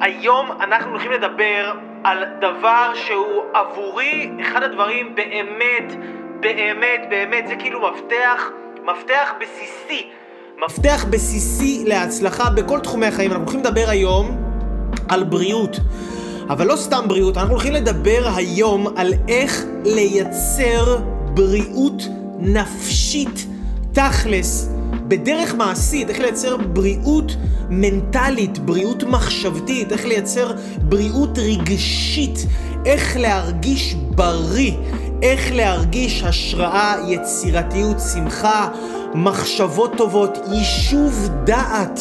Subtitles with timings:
[0.00, 1.72] היום אנחנו הולכים לדבר
[2.04, 5.92] על דבר שהוא עבורי אחד הדברים באמת,
[6.40, 8.50] באמת, באמת, זה כאילו מפתח,
[8.84, 10.06] מפתח בסיסי.
[10.64, 13.30] מפתח בסיסי להצלחה בכל תחומי החיים.
[13.30, 14.36] אנחנו הולכים לדבר היום
[15.08, 15.76] על בריאות.
[16.48, 20.98] אבל לא סתם בריאות, אנחנו הולכים לדבר היום על איך לייצר
[21.34, 22.02] בריאות
[22.38, 23.46] נפשית
[23.92, 24.70] תכלס
[25.08, 27.36] בדרך מעשית, איך לייצר בריאות
[27.70, 32.46] מנטלית, בריאות מחשבתית, איך לייצר בריאות רגשית,
[32.86, 34.72] איך להרגיש בריא,
[35.22, 38.68] איך להרגיש השראה, יצירתיות, שמחה,
[39.14, 42.00] מחשבות טובות, יישוב דעת.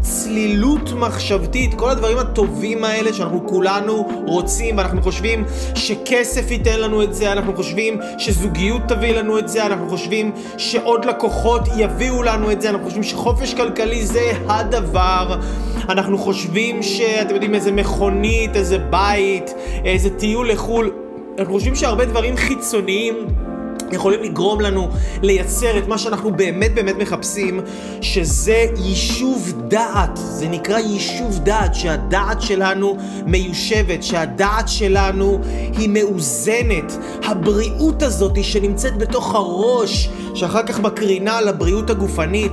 [0.00, 7.14] צלילות מחשבתית, כל הדברים הטובים האלה שאנחנו כולנו רוצים ואנחנו חושבים שכסף ייתן לנו את
[7.14, 12.62] זה, אנחנו חושבים שזוגיות תביא לנו את זה, אנחנו חושבים שעוד לקוחות יביאו לנו את
[12.62, 15.40] זה, אנחנו חושבים שחופש כלכלי זה הדבר,
[15.88, 20.90] אנחנו חושבים שאתם יודעים איזה מכונית, איזה בית, איזה טיול לחו"ל,
[21.38, 23.26] אנחנו חושבים שהרבה דברים חיצוניים
[23.92, 24.88] יכולים לגרום לנו
[25.22, 27.60] לייצר את מה שאנחנו באמת באמת מחפשים,
[28.00, 30.10] שזה יישוב דעת.
[30.14, 32.96] זה נקרא יישוב דעת, שהדעת שלנו
[33.26, 35.38] מיושבת, שהדעת שלנו
[35.78, 36.98] היא מאוזנת.
[37.24, 42.52] הבריאות הזאת שנמצאת בתוך הראש, שאחר כך מקרינה על הבריאות הגופנית.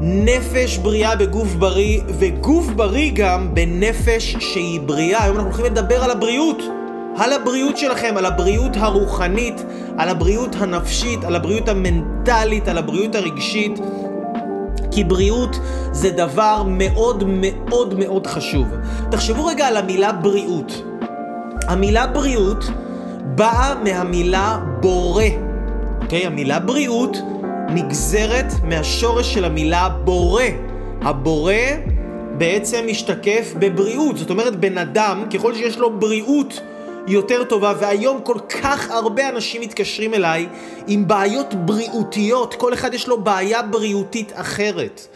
[0.00, 5.24] נפש בריאה בגוף בריא, וגוף בריא גם בנפש שהיא בריאה.
[5.24, 6.81] היום אנחנו הולכים לדבר על הבריאות.
[7.16, 9.64] על הבריאות שלכם, על הבריאות הרוחנית,
[9.98, 13.78] על הבריאות הנפשית, על הבריאות המנטלית, על הבריאות הרגשית.
[14.90, 15.56] כי בריאות
[15.92, 18.68] זה דבר מאוד מאוד מאוד חשוב.
[19.10, 20.82] תחשבו רגע על המילה בריאות.
[21.68, 22.64] המילה בריאות
[23.24, 25.24] באה מהמילה בורא.
[26.02, 26.26] אוקיי?
[26.26, 27.16] המילה בריאות
[27.68, 30.44] נגזרת מהשורש של המילה בורא.
[31.02, 31.54] הבורא
[32.38, 34.18] בעצם משתקף בבריאות.
[34.18, 36.60] זאת אומרת, בן אדם, ככל שיש לו בריאות
[37.06, 40.48] יותר טובה, והיום כל כך הרבה אנשים מתקשרים אליי
[40.86, 45.06] עם בעיות בריאותיות, כל אחד יש לו בעיה בריאותית אחרת.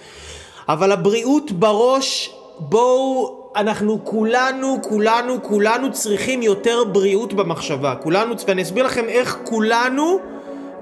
[0.69, 7.95] אבל הבריאות בראש, בואו, אנחנו כולנו, כולנו, כולנו צריכים יותר בריאות במחשבה.
[8.03, 10.19] כולנו, ואני אסביר לכם איך כולנו,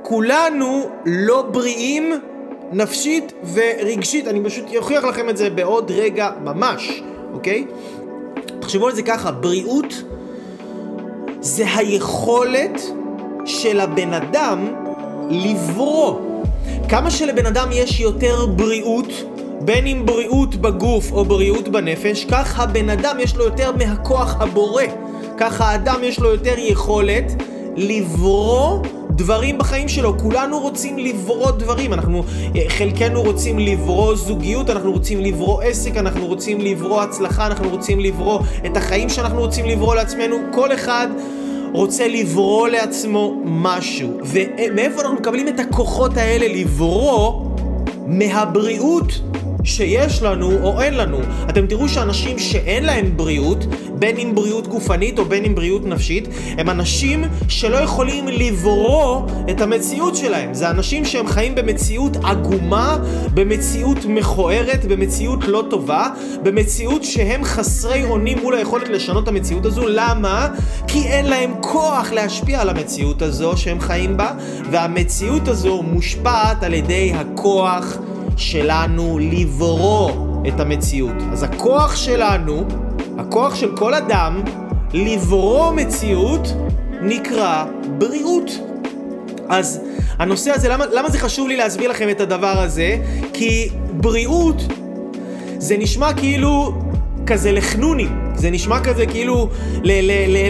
[0.03, 2.13] כולנו לא בריאים
[2.73, 4.29] נפשית ורגשית.
[4.29, 7.03] אני פשוט אוכיח לכם את זה בעוד רגע ממש,
[7.33, 7.67] אוקיי?
[8.61, 9.95] תחשבו על זה ככה, בריאות
[11.45, 12.83] זה היכולת
[13.45, 14.75] של הבן אדם
[15.31, 16.21] לברוא.
[16.89, 19.07] כמה שלבן אדם יש יותר בריאות,
[19.61, 24.83] בין אם בריאות בגוף או בריאות בנפש, כך הבן אדם יש לו יותר מהכוח הבורא.
[25.39, 27.33] כך האדם יש לו יותר יכולת
[27.77, 28.79] לברוא
[29.17, 30.19] דברים בחיים שלו.
[30.19, 31.93] כולנו רוצים לברוא דברים.
[31.93, 32.25] אנחנו,
[32.69, 38.41] חלקנו רוצים לברוא זוגיות, אנחנו רוצים לברוא עסק, אנחנו רוצים לברוא הצלחה, אנחנו רוצים לברוא
[38.67, 40.37] את החיים שאנחנו רוצים לברוא לעצמנו.
[40.53, 41.09] כל אחד
[41.73, 44.19] רוצה לברוא לעצמו משהו.
[44.25, 47.45] ומאיפה אנחנו מקבלים את הכוחות האלה לברוא?
[48.07, 49.13] מהבריאות
[49.65, 51.19] שיש לנו או אין לנו.
[51.49, 53.67] אתם תראו שאנשים שאין להם בריאות,
[53.99, 59.61] בין אם בריאות גופנית או בין אם בריאות נפשית, הם אנשים שלא יכולים לברוא את
[59.61, 60.55] המציאות שלהם.
[60.55, 62.99] זה אנשים שהם חיים במציאות עגומה,
[63.35, 66.09] במציאות מכוערת, במציאות לא טובה,
[66.43, 69.89] במציאות שהם חסרי אונים מול היכולת לשנות את המציאות הזו.
[69.89, 70.49] למה?
[70.87, 74.33] כי אין להם כוח להשפיע על המציאות הזו שהם חיים בה,
[74.71, 77.99] והמציאות הזו מושפעת על ידי הכוח
[78.37, 80.11] שלנו לברוא
[80.49, 81.17] את המציאות.
[81.33, 82.65] אז הכוח שלנו,
[83.19, 84.43] הכוח של כל אדם,
[84.93, 86.55] לברוא מציאות,
[87.03, 87.65] נקרא
[87.99, 88.51] בריאות.
[89.49, 89.81] אז
[90.19, 92.97] הנושא הזה, למה, למה זה חשוב לי להסביר לכם את הדבר הזה?
[93.33, 94.63] כי בריאות
[95.59, 96.75] זה נשמע כאילו
[97.27, 98.24] כזה לחנונים.
[98.37, 99.49] זה נשמע כזה כאילו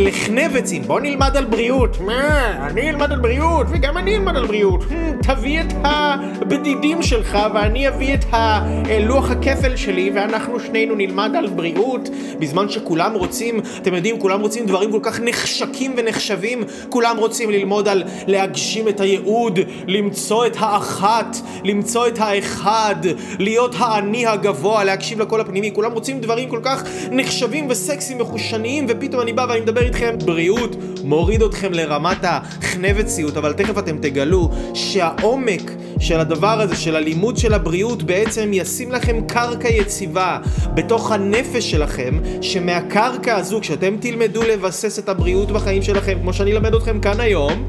[0.00, 0.82] לחנבצים.
[0.82, 2.00] בוא נלמד על בריאות.
[2.00, 2.66] מה?
[2.66, 4.82] אני אלמד על בריאות, וגם אני אלמד על בריאות.
[4.82, 8.24] Hmm, תביא את הבדידים שלך, ואני אביא את
[9.00, 12.08] לוח הכפל שלי, ואנחנו שנינו נלמד על בריאות,
[12.38, 16.62] בזמן שכולם רוצים, אתם יודעים, כולם רוצים דברים כל כך נחשקים ונחשבים.
[16.88, 22.96] כולם רוצים ללמוד על להגשים את הייעוד, למצוא את האחת, למצוא את האחד,
[23.38, 25.70] להיות האני הגבוה, להקשיב לקול הפנימי.
[25.74, 30.14] כולם רוצים דברים כל כך נחשבים וסקסים וחושניים, ופתאום אני בא ואני מדבר איתכם.
[30.24, 37.36] בריאות, מוריד אתכם לרמת החנבציות, אבל תכף אתם תגלו שהעומק של הדבר הזה, של הלימוד
[37.36, 40.38] של הבריאות, בעצם ישים לכם קרקע יציבה
[40.74, 46.74] בתוך הנפש שלכם, שמהקרקע הזו, כשאתם תלמדו לבסס את הבריאות בחיים שלכם, כמו שאני אלמד
[46.74, 47.64] אתכם כאן היום,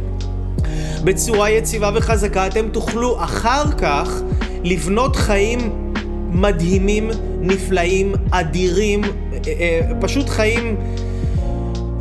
[1.03, 4.21] בצורה יציבה וחזקה, אתם תוכלו אחר כך
[4.63, 5.91] לבנות חיים
[6.29, 7.09] מדהימים,
[7.45, 9.09] נפלאים, אדירים, אה,
[9.47, 10.75] אה, פשוט חיים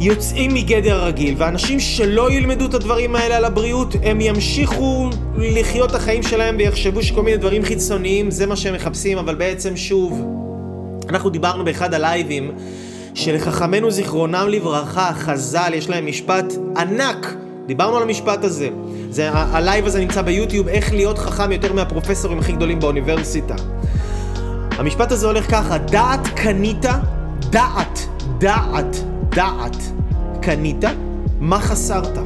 [0.00, 5.94] יוצאים מגדר הרגיל, ואנשים שלא ילמדו את הדברים האלה על הבריאות, הם ימשיכו לחיות את
[5.94, 10.22] החיים שלהם ויחשבו שכל מיני דברים חיצוניים זה מה שהם מחפשים, אבל בעצם שוב,
[11.08, 12.50] אנחנו דיברנו באחד הלייבים
[13.14, 17.34] שלחכמינו זיכרונם לברכה, חז"ל, יש להם משפט ענק.
[17.66, 18.68] דיברנו על המשפט הזה.
[19.10, 23.54] זה, הלייב הזה נמצא ביוטיוב, איך להיות חכם יותר מהפרופסורים הכי גדולים באוניברסיטה.
[24.78, 26.86] המשפט הזה הולך ככה, דעת קנית,
[27.50, 27.98] דעת,
[28.38, 28.96] דעת,
[29.28, 29.76] דעת
[30.42, 30.84] קנית,
[31.40, 32.18] מה חסרת?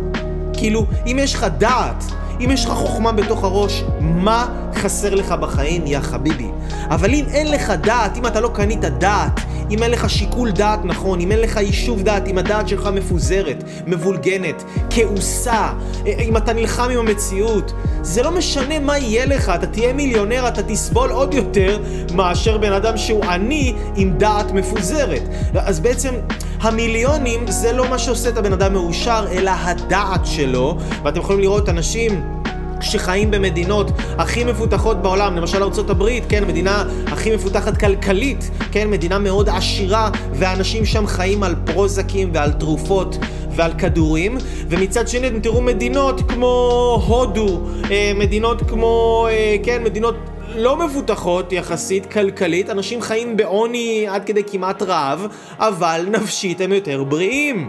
[0.52, 2.04] כאילו, אם יש לך דעת,
[2.40, 6.48] אם יש לך חוכמה בתוך הראש, מה חסר לך בחיים, יא חביבי?
[6.90, 10.84] אבל אם אין לך דעת, אם אתה לא קנית דעת, אם אין לך שיקול דעת
[10.84, 15.72] נכון, אם אין לך יישוב דעת, אם הדעת שלך מפוזרת, מבולגנת, כעוסה,
[16.06, 17.72] אם אתה נלחם עם המציאות,
[18.02, 21.78] זה לא משנה מה יהיה לך, אתה תהיה מיליונר, אתה תסבול עוד יותר
[22.14, 25.22] מאשר בן אדם שהוא עני עם דעת מפוזרת.
[25.54, 26.14] אז בעצם
[26.60, 31.68] המיליונים זה לא מה שעושה את הבן אדם מאושר, אלא הדעת שלו, ואתם יכולים לראות
[31.68, 32.37] אנשים...
[32.80, 39.48] שחיים במדינות הכי מפותחות בעולם, למשל ארה"ב, כן, מדינה הכי מפותחת כלכלית, כן, מדינה מאוד
[39.48, 43.18] עשירה, ואנשים שם חיים על פרוזקים ועל תרופות
[43.56, 44.38] ועל כדורים,
[44.68, 47.60] ומצד שני אתם תראו מדינות כמו הודו,
[47.90, 50.14] אה, מדינות כמו, אה, כן, מדינות
[50.56, 55.26] לא מפותחות יחסית כלכלית, אנשים חיים בעוני עד כדי כמעט רעב,
[55.58, 57.68] אבל נפשית הם יותר בריאים.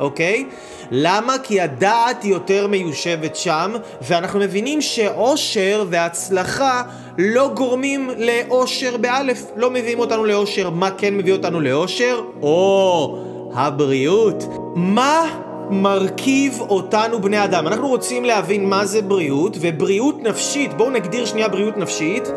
[0.00, 0.44] אוקיי?
[0.90, 1.36] למה?
[1.42, 3.72] כי הדעת יותר מיושבת שם,
[4.02, 6.82] ואנחנו מבינים שאושר והצלחה
[7.18, 10.70] לא גורמים לאושר באלף, לא מביאים אותנו לאושר.
[10.70, 12.22] מה כן מביא אותנו לאושר?
[12.42, 13.18] או,
[13.54, 14.44] הבריאות.
[14.74, 15.26] מה
[15.70, 17.66] מרכיב אותנו בני אדם.
[17.66, 22.28] אנחנו רוצים להבין מה זה בריאות, ובריאות נפשית, בואו נגדיר שנייה בריאות נפשית.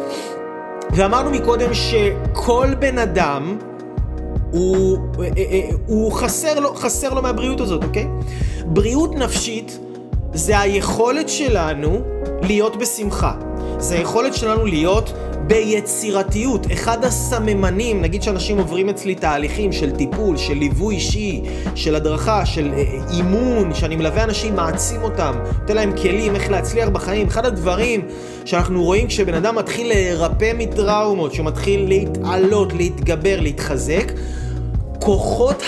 [0.91, 3.57] ואמרנו מקודם שכל בן אדם
[4.51, 8.07] הוא, אה, אה, אה, הוא חסר, לו, חסר לו מהבריאות הזאת, אוקיי?
[8.65, 9.79] בריאות נפשית
[10.33, 12.01] זה היכולת שלנו
[12.41, 13.33] להיות בשמחה.
[13.79, 15.13] זה היכולת שלנו להיות
[15.47, 16.67] ביצירתיות.
[16.73, 21.41] אחד הסממנים, נגיד שאנשים עוברים אצלי תהליכים של טיפול, של ליווי אישי,
[21.75, 22.73] של הדרכה, של
[23.13, 27.27] אימון, שאני מלווה אנשים, מעצים אותם, נותן להם כלים איך להצליח בחיים.
[27.27, 28.01] אחד הדברים
[28.45, 34.11] שאנחנו רואים כשבן אדם מתחיל להירפא מטראומות, שהוא מתחיל להתעלות, להתגבר, להתחזק,
[35.01, 35.63] כוחות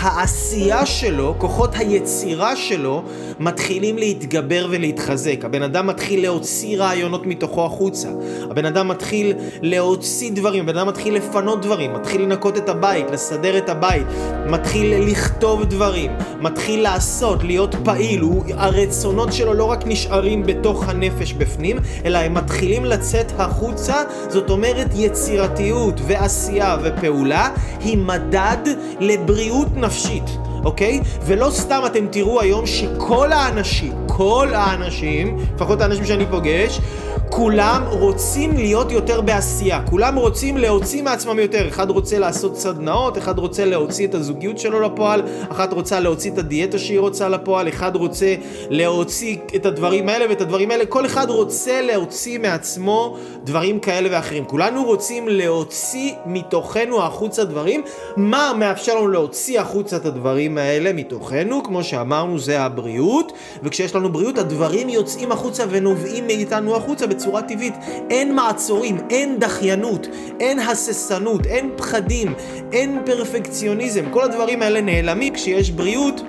[0.00, 3.02] העשייה שלו, כוחות היצירה שלו,
[3.40, 5.44] מתחילים להתגבר ולהתחזק.
[5.44, 8.08] הבן אדם מתחיל להוציא רעיונות מתוכו החוצה.
[8.50, 9.32] הבן אדם מתחיל
[9.62, 14.06] להוציא דברים, הבן אדם מתחיל לפנות דברים, מתחיל לנקות את הבית, לסדר את הבית,
[14.46, 16.10] מתחיל לכתוב דברים,
[16.40, 18.20] מתחיל לעשות, להיות פעיל.
[18.20, 24.02] הוא, הרצונות שלו לא רק נשארים בתוך הנפש בפנים, אלא הם מתחילים לצאת החוצה.
[24.28, 27.50] זאת אומרת, יצירתיות ועשייה ופעולה
[27.80, 28.67] היא מדד
[29.00, 30.24] לבריאות נפשית.
[30.64, 31.00] אוקיי?
[31.22, 36.80] ולא סתם אתם תראו היום שכל האנשים, כל האנשים, לפחות האנשים שאני פוגש,
[37.30, 41.68] כולם רוצים להיות יותר בעשייה, כולם רוצים להוציא מעצמם יותר.
[41.68, 46.38] אחד רוצה לעשות סדנאות, אחד רוצה להוציא את הזוגיות שלו לפועל, אחת רוצה להוציא את
[46.38, 48.34] הדיאטה שהיא רוצה לפועל, אחד רוצה
[48.70, 50.86] להוציא את הדברים האלה ואת הדברים האלה.
[50.86, 54.44] כל אחד רוצה להוציא מעצמו דברים כאלה ואחרים.
[54.44, 57.82] כולנו רוצים להוציא מתוכנו החוצה דברים.
[58.16, 61.62] מה מאפשר לנו להוציא החוצה את הדברים האלה מתוכנו?
[61.62, 67.06] כמו שאמרנו, זה הבריאות, וכשיש לנו בריאות, הדברים יוצאים החוצה ונובעים מאיתנו החוצה.
[67.18, 67.74] בצורה טבעית.
[68.10, 70.06] אין מעצורים, אין דחיינות,
[70.40, 72.34] אין הססנות, אין פחדים,
[72.72, 74.04] אין פרפקציוניזם.
[74.10, 76.22] כל הדברים האלה נעלמים כשיש בריאות.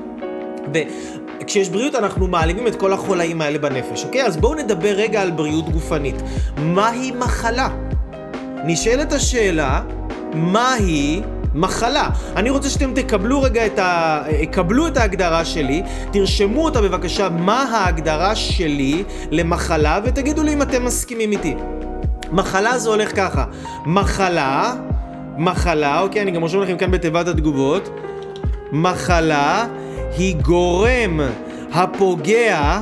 [1.42, 4.26] וכשיש בריאות אנחנו מעלימים את כל החולאים האלה בנפש, אוקיי?
[4.26, 6.16] אז בואו נדבר רגע על בריאות גופנית.
[6.58, 7.70] מהי מחלה?
[8.66, 9.82] נשאלת השאלה,
[10.34, 11.22] מהי
[11.56, 12.10] מחלה.
[12.36, 14.22] אני רוצה שאתם תקבלו רגע את ה...
[14.52, 20.86] קבלו את ההגדרה שלי, תרשמו אותה בבקשה, מה ההגדרה שלי למחלה, ותגידו לי אם אתם
[20.86, 21.56] מסכימים איתי.
[22.32, 23.46] מחלה זה הולך ככה,
[23.86, 24.76] מחלה,
[25.38, 27.90] מחלה, אוקיי, אני גם רושם לכם כאן בתיבת התגובות,
[28.72, 29.68] מחלה
[30.18, 31.20] היא גורם
[31.74, 32.82] הפוגע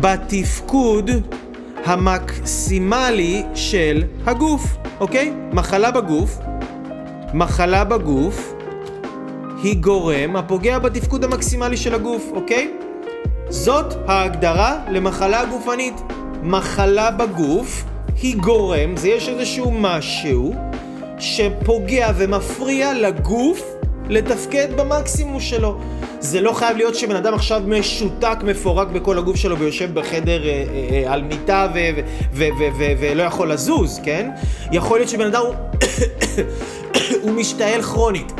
[0.00, 1.10] בתפקוד
[1.84, 5.32] המקסימלי של הגוף, אוקיי?
[5.52, 6.38] מחלה בגוף
[7.34, 8.54] מחלה בגוף
[9.62, 12.74] היא גורם הפוגע בתפקוד המקסימלי של הגוף, אוקיי?
[13.48, 15.94] זאת ההגדרה למחלה גופנית.
[16.42, 17.84] מחלה בגוף
[18.22, 20.54] היא גורם, זה יש איזשהו משהו
[21.18, 23.62] שפוגע ומפריע לגוף
[24.08, 25.80] לתפקד במקסימום שלו.
[26.20, 30.50] זה לא חייב להיות שבן אדם עכשיו משותק, מפורק בכל הגוף שלו ויושב בחדר אה,
[30.50, 31.68] אה, אה על מיטה
[33.00, 34.30] ולא יכול לזוז, כן?
[34.72, 35.54] יכול להיות שבן אדם הוא
[37.22, 38.32] הוא משתעל כרונית.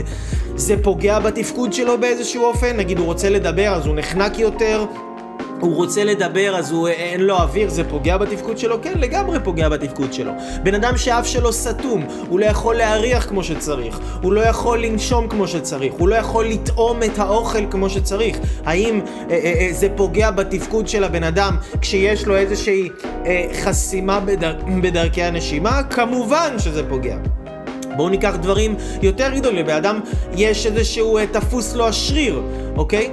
[0.56, 4.84] זה פוגע בתפקוד שלו באיזשהו אופן, נגיד הוא רוצה לדבר אז הוא נחנק יותר,
[5.60, 8.82] הוא רוצה לדבר אז הוא אין לו אוויר, זה פוגע בתפקוד שלו?
[8.82, 10.32] כן, לגמרי פוגע בתפקוד שלו.
[10.62, 15.28] בן אדם שאף שלו סתום, הוא לא יכול להריח כמו שצריך, הוא לא יכול לנשום
[15.28, 18.38] כמו שצריך, הוא לא יכול לטעום את האוכל כמו שצריך.
[18.64, 22.88] האם אה, אה, אה, זה פוגע בתפקוד של הבן אדם כשיש לו איזושהי
[23.26, 24.56] אה, חסימה בדר...
[24.82, 25.82] בדרכי הנשימה?
[25.82, 27.16] כמובן שזה פוגע.
[27.96, 30.00] בואו ניקח דברים יותר גדולים, לבן אדם
[30.36, 32.42] יש איזשהו אה, תפוס לו השריר,
[32.76, 33.10] אוקיי?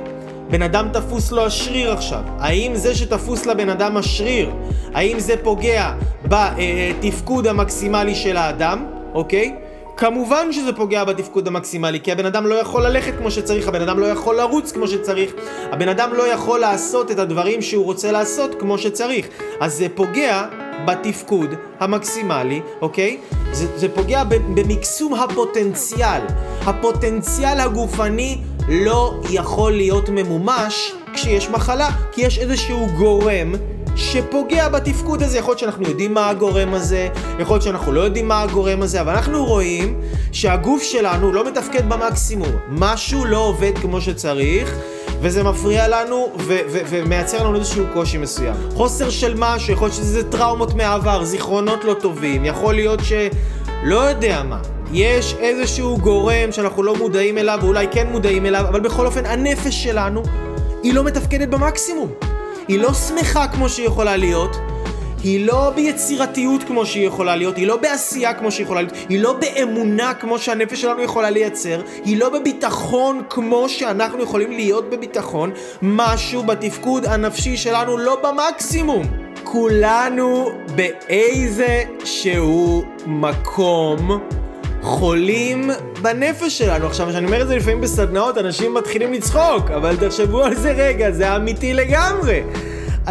[0.50, 2.22] בן אדם תפוס לו השריר עכשיו.
[2.40, 4.52] האם זה שתפוס לבן אדם השריר,
[4.94, 5.94] האם זה פוגע
[6.26, 9.56] בתפקוד המקסימלי של האדם, אוקיי?
[9.98, 14.00] כמובן שזה פוגע בתפקוד המקסימלי, כי הבן אדם לא יכול ללכת כמו שצריך, הבן אדם
[14.00, 15.32] לא יכול לרוץ כמו שצריך,
[15.72, 19.28] הבן אדם לא יכול לעשות את הדברים שהוא רוצה לעשות כמו שצריך.
[19.60, 20.46] אז זה פוגע
[20.86, 21.50] בתפקוד
[21.80, 23.18] המקסימלי, אוקיי?
[23.52, 26.22] זה, זה פוגע במקסום הפוטנציאל.
[26.66, 28.38] הפוטנציאל הגופני
[28.70, 33.54] לא יכול להיות ממומש כשיש מחלה, כי יש איזשהו גורם
[33.96, 35.38] שפוגע בתפקוד הזה.
[35.38, 39.02] יכול להיות שאנחנו יודעים מה הגורם הזה, יכול להיות שאנחנו לא יודעים מה הגורם הזה,
[39.02, 40.02] אבל אנחנו רואים
[40.32, 42.52] שהגוף שלנו לא מתפקד במקסימום.
[42.70, 44.76] משהו לא עובד כמו שצריך.
[45.24, 48.56] וזה מפריע לנו ו- ו- ומייצר לנו איזשהו קושי מסוים.
[48.74, 53.14] חוסר של משהו, יכול להיות שזה טראומות מהעבר, זיכרונות לא טובים, יכול להיות ש...
[53.84, 54.60] לא יודע מה.
[54.94, 59.84] יש איזשהו גורם שאנחנו לא מודעים אליו, ואולי כן מודעים אליו, אבל בכל אופן הנפש
[59.84, 60.24] שלנו
[60.84, 62.12] היא לא מתפקדת במקסימום.
[62.68, 64.56] היא לא שמחה כמו שהיא יכולה להיות,
[65.24, 69.20] היא לא ביצירתיות כמו שהיא יכולה להיות, היא לא בעשייה כמו שהיא יכולה להיות, היא
[69.20, 75.52] לא באמונה כמו שהנפש שלנו יכולה לייצר, היא לא בביטחון כמו שאנחנו יכולים להיות בביטחון,
[75.82, 79.04] משהו בתפקוד הנפשי שלנו לא במקסימום.
[79.44, 84.20] כולנו באיזה שהוא מקום
[84.82, 85.70] חולים
[86.02, 86.88] בנפש שלנו.
[86.88, 91.12] עכשיו, כשאני אומר את זה לפעמים בסדנאות, אנשים מתחילים לצחוק, אבל תחשבו על זה רגע,
[91.12, 92.42] זה אמיתי לגמרי.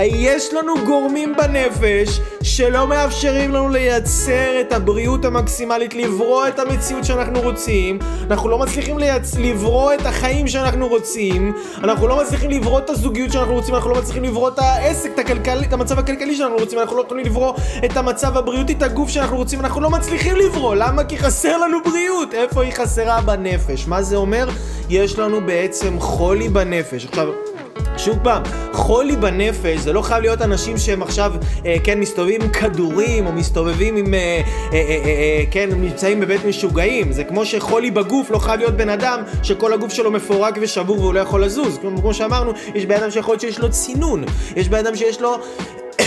[0.01, 7.41] יש לנו גורמים בנפש שלא מאפשרים לנו לייצר את הבריאות המקסימלית, לברוא את המציאות שאנחנו
[7.41, 7.99] רוצים,
[8.31, 9.35] אנחנו לא מצליחים לייצ...
[9.39, 11.53] לברוא את החיים שאנחנו רוצים,
[11.85, 15.19] אנחנו לא מצליחים לברוא את הזוגיות שאנחנו רוצים, אנחנו לא מצליחים לברוא את העסק, את,
[15.19, 15.61] הכלכל...
[15.69, 19.37] את המצב הכלכלי שאנחנו רוצים, אנחנו לא יכולים לברוא את המצב הבריאותי, את הגוף שאנחנו
[19.37, 21.05] רוצים, אנחנו לא מצליחים לברוא, למה?
[21.05, 23.87] כי חסר לנו בריאות, איפה היא חסרה בנפש?
[23.87, 24.49] מה זה אומר?
[24.89, 27.07] יש לנו בעצם חולי בנפש.
[27.07, 27.52] עכשיו...
[27.97, 31.33] שוב פעם, חולי בנפש זה לא חייב להיות אנשים שהם עכשיו,
[31.67, 36.21] אה, כן, מסתובבים עם כדורים, או מסתובבים עם, אה, אה, אה, אה, אה, כן, נמצאים
[36.21, 37.13] בבית משוגעים.
[37.13, 41.15] זה כמו שחולי בגוף לא חייב להיות בן אדם שכל הגוף שלו מפורק ושבור והוא
[41.15, 41.79] לא יכול לזוז.
[41.79, 44.25] כמו, כמו שאמרנו, יש בן אדם שיכול להיות שיש לו צינון.
[44.57, 45.37] יש בן אדם שיש לו...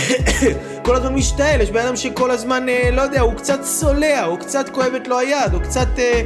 [0.84, 4.38] כל הזמן משתעל, יש בן אדם שכל הזמן, אה, לא יודע, הוא קצת צולע, הוא
[4.38, 6.22] קצת כואבת לו היד, הוא קצת אה,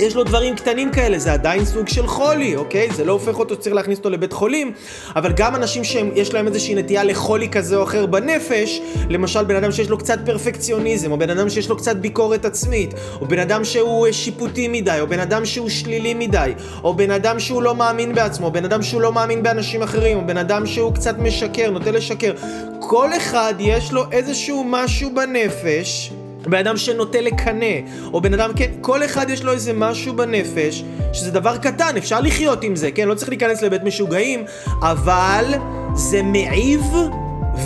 [0.00, 2.88] יש לו דברים קטנים כאלה, זה עדיין סוג של חולי, אוקיי?
[2.90, 4.72] זה לא הופך אותו, צריך להכניס אותו לבית חולים,
[5.16, 9.72] אבל גם אנשים שיש להם איזושהי נטייה לחולי כזה או אחר בנפש, למשל בן אדם
[9.72, 13.64] שיש לו קצת פרפקציוניזם, או בן אדם שיש לו קצת ביקורת עצמית, או בן אדם
[13.64, 16.52] שהוא שיפוטי מדי, או בן אדם שהוא שלילי מדי,
[16.84, 20.18] או בן אדם שהוא לא מאמין בעצמו, או בן אדם שהוא לא מאמין באנשים אחרים,
[20.18, 22.32] או בן אדם שהוא קצת משקר, נוטה לשקר.
[22.80, 26.12] כל אחד יש לו איזשהו משהו בנפש
[26.50, 27.74] בן אדם שנוטה לקנא,
[28.12, 32.20] או בן אדם, כן, כל אחד יש לו איזה משהו בנפש, שזה דבר קטן, אפשר
[32.20, 33.08] לחיות עם זה, כן?
[33.08, 34.44] לא צריך להיכנס לבית משוגעים,
[34.82, 35.54] אבל
[35.94, 36.82] זה מעיב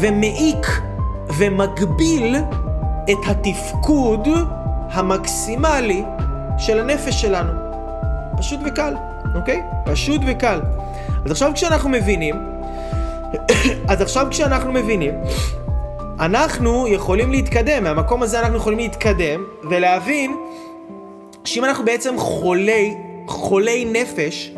[0.00, 0.66] ומעיק
[1.38, 2.36] ומגביל
[3.10, 4.28] את התפקוד
[4.90, 6.02] המקסימלי
[6.58, 7.52] של הנפש שלנו.
[8.38, 8.94] פשוט וקל,
[9.34, 9.62] אוקיי?
[9.84, 10.60] פשוט וקל.
[11.24, 12.34] אז עכשיו כשאנחנו מבינים,
[13.90, 15.14] אז עכשיו כשאנחנו מבינים
[16.22, 20.36] אנחנו יכולים להתקדם, מהמקום הזה אנחנו יכולים להתקדם ולהבין
[21.44, 22.94] שאם אנחנו בעצם חולי,
[23.26, 24.52] חולי נפש,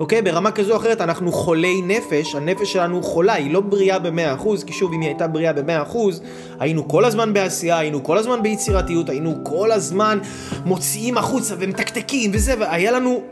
[0.00, 0.22] אוקיי?
[0.22, 4.64] ברמה כזו או אחרת אנחנו חולי נפש, הנפש שלנו חולה, היא לא בריאה במאה אחוז,
[4.64, 6.22] כי שוב, אם היא הייתה בריאה במאה אחוז,
[6.58, 10.18] היינו כל הזמן בעשייה, היינו כל הזמן ביצירתיות, היינו כל הזמן
[10.64, 13.22] מוציאים החוצה ומתקתקים וזה, והיה לנו,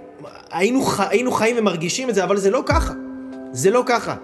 [0.51, 2.93] היינו, היינו חיים ומרגישים את זה, אבל זה לא ככה.
[3.53, 4.15] זה לא ככה.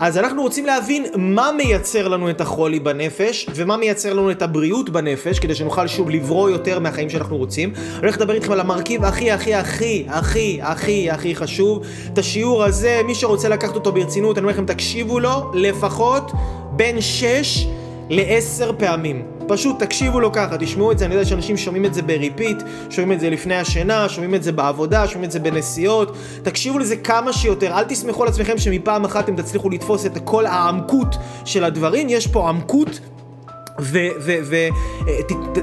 [0.00, 4.90] אז אנחנו רוצים להבין מה מייצר לנו את החולי בנפש, ומה מייצר לנו את הבריאות
[4.90, 7.72] בנפש, כדי שנוכל שוב לברוא יותר מהחיים שאנחנו רוצים.
[7.74, 11.82] אני הולך לדבר איתכם על המרכיב הכי הכי הכי הכי הכי הכי חשוב.
[12.12, 16.32] את השיעור הזה, מי שרוצה לקחת אותו ברצינות, אני אומר לכם, תקשיבו לו לפחות
[16.72, 17.66] בין 6
[18.10, 19.39] ל-10 פעמים.
[19.50, 22.62] פשוט תקשיבו לו ככה, תשמעו את זה, אני יודע שאנשים שומעים את זה ב repeat,
[22.90, 26.96] שומעים את זה לפני השינה, שומעים את זה בעבודה, שומעים את זה בנסיעות, תקשיבו לזה
[26.96, 31.64] כמה שיותר, אל תסמכו על עצמכם שמפעם אחת אתם תצליחו לתפוס את כל העמקות של
[31.64, 33.00] הדברים, יש פה עמקות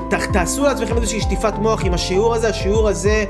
[0.09, 3.25] ותעשו לעצמכם איזושהי שטיפת מוח עם השיעור הזה, השיעור הזה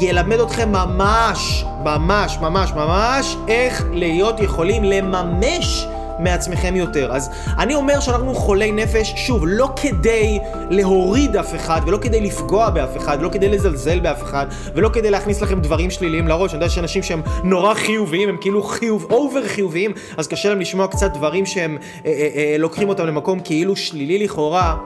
[0.00, 5.86] ילמד אתכם ממש, ממש, ממש, ממש, איך להיות יכולים לממש
[6.22, 7.12] מעצמכם יותר.
[7.12, 10.38] אז אני אומר שאנחנו חולי נפש, שוב, לא כדי
[10.70, 15.10] להוריד אף אחד, ולא כדי לפגוע באף אחד, ולא כדי לזלזל באף אחד, ולא כדי
[15.10, 16.50] להכניס לכם דברים שליליים לראש.
[16.50, 20.86] אני יודע שאנשים שהם נורא חיוביים, הם כאילו חיוב, אובר חיוביים, אז קשה להם לשמוע
[20.86, 24.76] קצת דברים שהם אה, אה, אה, לוקחים אותם למקום כאילו שלילי לכאורה.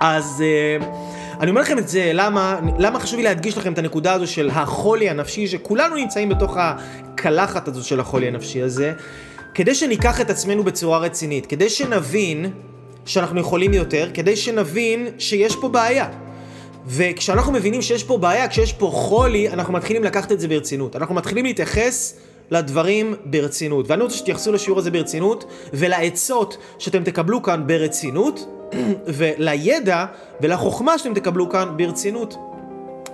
[0.00, 0.44] אז...
[0.46, 0.86] אה,
[1.40, 4.50] אני אומר לכם את זה, למה, למה חשוב לי להדגיש לכם את הנקודה הזו של
[4.52, 8.92] החולי הנפשי, שכולנו נמצאים בתוך הקלחת הזו של החולי הנפשי הזה,
[9.58, 12.50] כדי שניקח את עצמנו בצורה רצינית, כדי שנבין
[13.06, 16.08] שאנחנו יכולים יותר, כדי שנבין שיש פה בעיה.
[16.86, 20.96] וכשאנחנו מבינים שיש פה בעיה, כשיש פה חולי, אנחנו מתחילים לקחת את זה ברצינות.
[20.96, 22.14] אנחנו מתחילים להתייחס
[22.50, 23.90] לדברים ברצינות.
[23.90, 28.46] ואני רוצה שתייחסו לשיעור הזה ברצינות, ולעצות שאתם תקבלו כאן ברצינות,
[29.18, 30.04] ולידע
[30.40, 32.34] ולחוכמה שאתם תקבלו כאן ברצינות.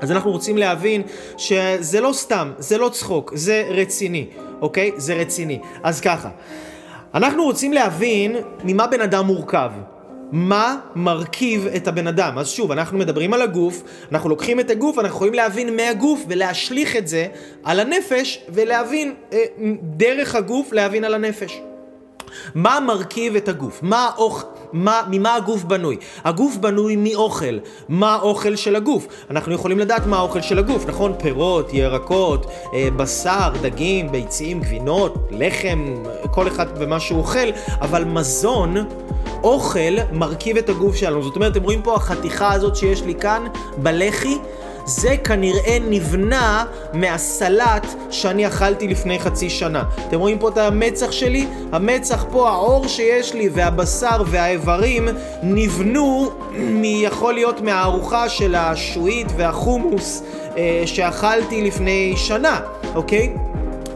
[0.00, 1.02] אז אנחנו רוצים להבין
[1.36, 4.26] שזה לא סתם, זה לא צחוק, זה רציני,
[4.60, 4.90] אוקיי?
[4.96, 5.58] זה רציני.
[5.82, 6.28] אז ככה,
[7.14, 9.70] אנחנו רוצים להבין ממה בן אדם מורכב.
[10.32, 12.38] מה מרכיב את הבן אדם.
[12.38, 13.82] אז שוב, אנחנו מדברים על הגוף,
[14.12, 17.26] אנחנו לוקחים את הגוף, אנחנו יכולים להבין מהגוף ולהשליך את זה
[17.64, 19.44] על הנפש ולהבין אה,
[19.82, 21.60] דרך הגוף להבין על הנפש.
[22.54, 23.80] מה מרכיב את הגוף?
[23.82, 24.46] מה האוכל?
[24.72, 25.96] מה, ממה הגוף בנוי?
[26.24, 27.58] הגוף בנוי מאוכל.
[27.88, 29.06] מה האוכל של הגוף?
[29.30, 31.12] אנחנו יכולים לדעת מה האוכל של הגוף, נכון?
[31.18, 35.94] פירות, ירקות, אה, בשר, דגים, ביצים, גבינות, לחם,
[36.30, 37.48] כל אחד ומה שהוא אוכל,
[37.80, 38.76] אבל מזון,
[39.42, 41.22] אוכל, מרכיב את הגוף שלנו.
[41.22, 43.44] זאת אומרת, אתם רואים פה החתיכה הזאת שיש לי כאן,
[43.76, 44.38] בלחי,
[44.84, 49.82] זה כנראה נבנה מהסלט שאני אכלתי לפני חצי שנה.
[50.08, 51.46] אתם רואים פה את המצח שלי?
[51.72, 55.08] המצח פה, העור שיש לי והבשר והאיברים
[55.42, 56.30] נבנו,
[57.06, 60.22] יכול להיות מהארוחה של השועית והחומוס
[60.56, 62.60] אה, שאכלתי לפני שנה,
[62.94, 63.32] אוקיי?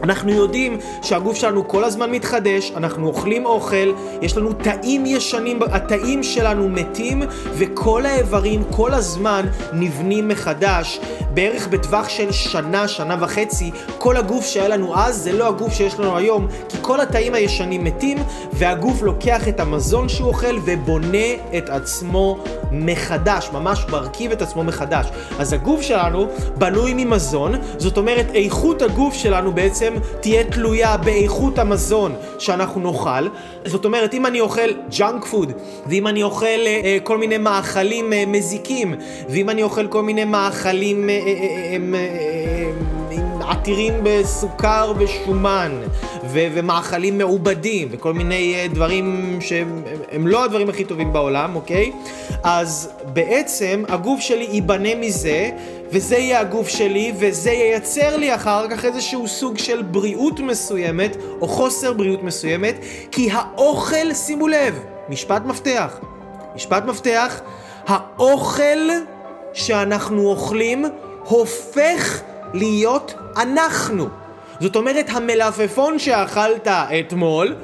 [0.03, 6.23] אנחנו יודעים שהגוף שלנו כל הזמן מתחדש, אנחנו אוכלים אוכל, יש לנו תאים ישנים, התאים
[6.23, 7.21] שלנו מתים,
[7.53, 10.99] וכל האיברים כל הזמן נבנים מחדש.
[11.33, 15.99] בערך בטווח של שנה, שנה וחצי, כל הגוף שהיה לנו אז זה לא הגוף שיש
[15.99, 18.17] לנו היום, כי כל התאים הישנים מתים,
[18.53, 25.07] והגוף לוקח את המזון שהוא אוכל ובונה את עצמו מחדש, ממש מרכיב את עצמו מחדש.
[25.39, 29.88] אז הגוף שלנו בנוי ממזון, זאת אומרת איכות הגוף שלנו בעצם
[30.21, 33.27] תהיה תלויה באיכות המזון שאנחנו נאכל.
[33.65, 35.51] זאת אומרת, אם אני אוכל junk food,
[35.87, 38.95] ואם אני אוכל אה, אה, כל מיני מאכלים אה, מזיקים,
[39.29, 41.09] ואם אני אוכל כל מיני מאכלים...
[41.09, 41.99] אה, אה, אה, אה,
[42.35, 42.89] אה,
[43.49, 45.71] עתירים בסוכר ושומן,
[46.23, 51.91] ו- ומאכלים מעובדים, וכל מיני אה, דברים שהם לא הדברים הכי טובים בעולם, אוקיי?
[52.43, 55.49] אז בעצם הגוף שלי ייבנה מזה,
[55.91, 61.47] וזה יהיה הגוף שלי, וזה ייצר לי אחר כך איזשהו סוג של בריאות מסוימת, או
[61.47, 62.75] חוסר בריאות מסוימת,
[63.11, 65.99] כי האוכל, שימו לב, משפט מפתח,
[66.55, 67.41] משפט מפתח,
[67.87, 68.89] האוכל
[69.53, 70.85] שאנחנו אוכלים
[71.23, 72.21] הופך
[72.53, 74.07] להיות אנחנו.
[74.59, 77.55] זאת אומרת, המלפפון שאכלת אתמול,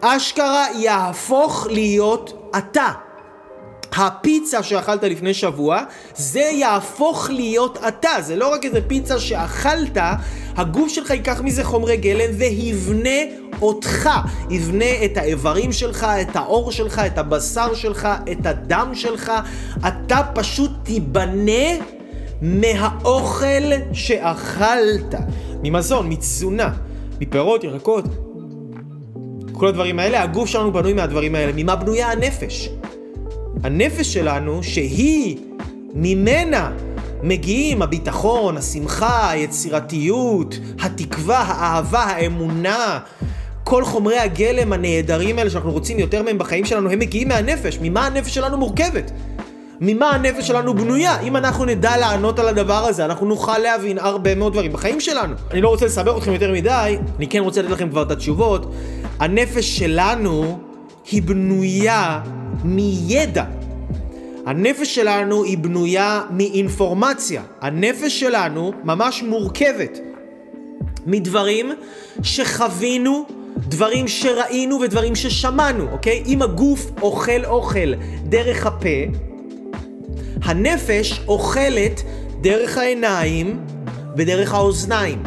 [0.00, 3.07] אשכרה יהפוך להיות אתה.
[3.96, 5.82] הפיצה שאכלת לפני שבוע,
[6.16, 8.10] זה יהפוך להיות אתה.
[8.20, 9.98] זה לא רק איזה פיצה שאכלת,
[10.56, 13.18] הגוף שלך ייקח מזה חומרי גלם ויבנה
[13.62, 14.10] אותך.
[14.50, 19.32] יבנה את האיברים שלך, את העור שלך, את הבשר שלך, את הדם שלך.
[19.88, 21.84] אתה פשוט תיבנה
[22.42, 23.46] מהאוכל
[23.92, 25.14] שאכלת,
[25.62, 26.70] ממזון, מתזונה,
[27.20, 28.04] מפירות, ירקות.
[29.52, 31.52] כל הדברים האלה, הגוף שלנו בנוי מהדברים האלה.
[31.56, 32.70] ממה בנויה הנפש?
[33.62, 35.36] הנפש שלנו, שהיא,
[35.94, 36.70] ממנה
[37.22, 42.98] מגיעים הביטחון, השמחה, היצירתיות, התקווה, האהבה, האמונה,
[43.64, 47.78] כל חומרי הגלם הנהדרים האלה שאנחנו רוצים יותר מהם בחיים שלנו, הם מגיעים מהנפש.
[47.82, 49.10] ממה הנפש שלנו מורכבת?
[49.80, 51.20] ממה הנפש שלנו בנויה.
[51.20, 55.34] אם אנחנו נדע לענות על הדבר הזה, אנחנו נוכל להבין הרבה מאוד דברים בחיים שלנו.
[55.50, 58.72] אני לא רוצה לסבך אתכם יותר מדי, אני כן רוצה לתת לכם כבר את התשובות.
[59.18, 60.58] הנפש שלנו
[61.10, 62.20] היא בנויה
[62.64, 63.44] מידע.
[64.46, 67.42] הנפש שלנו היא בנויה מאינפורמציה.
[67.60, 69.98] הנפש שלנו ממש מורכבת
[71.06, 71.72] מדברים
[72.22, 76.22] שחווינו, דברים שראינו ודברים ששמענו, אוקיי?
[76.26, 77.94] אם הגוף אוכל אוכל
[78.24, 78.98] דרך הפה,
[80.42, 82.02] הנפש אוכלת
[82.40, 83.60] דרך העיניים
[84.16, 85.22] ודרך האוזניים.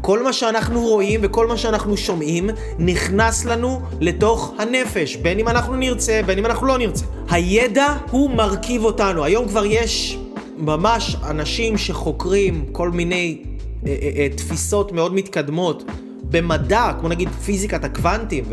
[0.00, 5.76] כל מה שאנחנו רואים וכל מה שאנחנו שומעים נכנס לנו לתוך הנפש, בין אם אנחנו
[5.76, 7.04] נרצה, בין אם אנחנו לא נרצה.
[7.30, 9.24] הידע הוא מרכיב אותנו.
[9.24, 10.18] היום כבר יש
[10.58, 13.42] ממש אנשים שחוקרים כל מיני
[13.86, 15.84] אה, אה, אה, תפיסות מאוד מתקדמות
[16.30, 18.44] במדע, כמו נגיד פיזיקת הקוונטים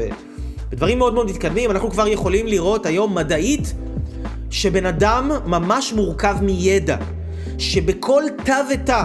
[0.71, 3.73] ודברים מאוד מאוד מתקדמים, אנחנו כבר יכולים לראות היום מדעית
[4.49, 6.97] שבן אדם ממש מורכב מידע,
[7.57, 9.03] שבכל תא ותא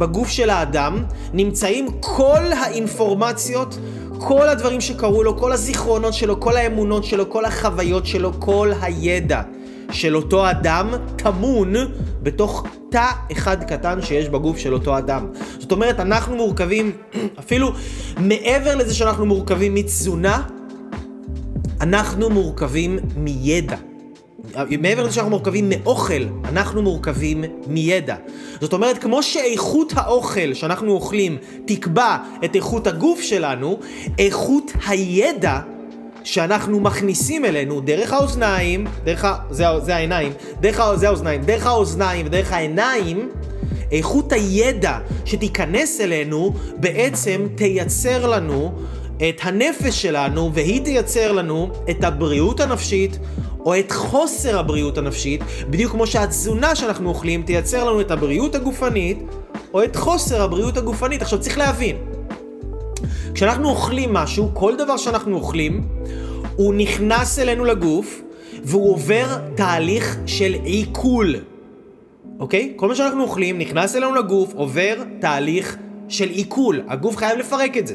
[0.00, 3.78] בגוף של האדם נמצאים כל האינפורמציות,
[4.18, 9.42] כל הדברים שקרו לו, כל הזיכרונות שלו, כל האמונות שלו, כל החוויות שלו, כל הידע
[9.92, 11.74] של אותו אדם טמון
[12.22, 15.26] בתוך תא אחד קטן שיש בגוף של אותו אדם.
[15.58, 16.92] זאת אומרת, אנחנו מורכבים,
[17.40, 17.72] אפילו
[18.16, 20.42] מעבר לזה שאנחנו מורכבים מתזונה,
[21.80, 23.89] אנחנו מורכבים מידע.
[24.80, 28.16] מעבר לזה שאנחנו מורכבים מאוכל, אנחנו מורכבים מידע.
[28.60, 33.78] זאת אומרת, כמו שאיכות האוכל שאנחנו אוכלים תקבע את איכות הגוף שלנו,
[34.18, 35.60] איכות הידע
[36.24, 39.34] שאנחנו מכניסים אלינו דרך האוזניים, דרך ה...
[39.50, 40.96] זה, זה העיניים, דרך ה...
[40.96, 43.28] זה האוזניים, דרך האוזניים ודרך העיניים,
[43.92, 48.72] איכות הידע שתיכנס אלינו בעצם תייצר לנו
[49.28, 53.18] את הנפש שלנו והיא תייצר לנו את הבריאות הנפשית
[53.64, 59.18] או את חוסר הבריאות הנפשית, בדיוק כמו שהתזונה שאנחנו אוכלים תייצר לנו את הבריאות הגופנית
[59.74, 61.22] או את חוסר הבריאות הגופנית.
[61.22, 61.96] עכשיו צריך להבין,
[63.34, 65.88] כשאנחנו אוכלים משהו, כל דבר שאנחנו אוכלים,
[66.56, 68.22] הוא נכנס אלינו לגוף
[68.64, 71.34] והוא עובר תהליך של עיכול.
[72.38, 72.72] אוקיי?
[72.76, 75.76] כל מה שאנחנו אוכלים נכנס אלינו לגוף, עובר תהליך
[76.08, 76.82] של עיכול.
[76.88, 77.94] הגוף חייב לפרק את זה.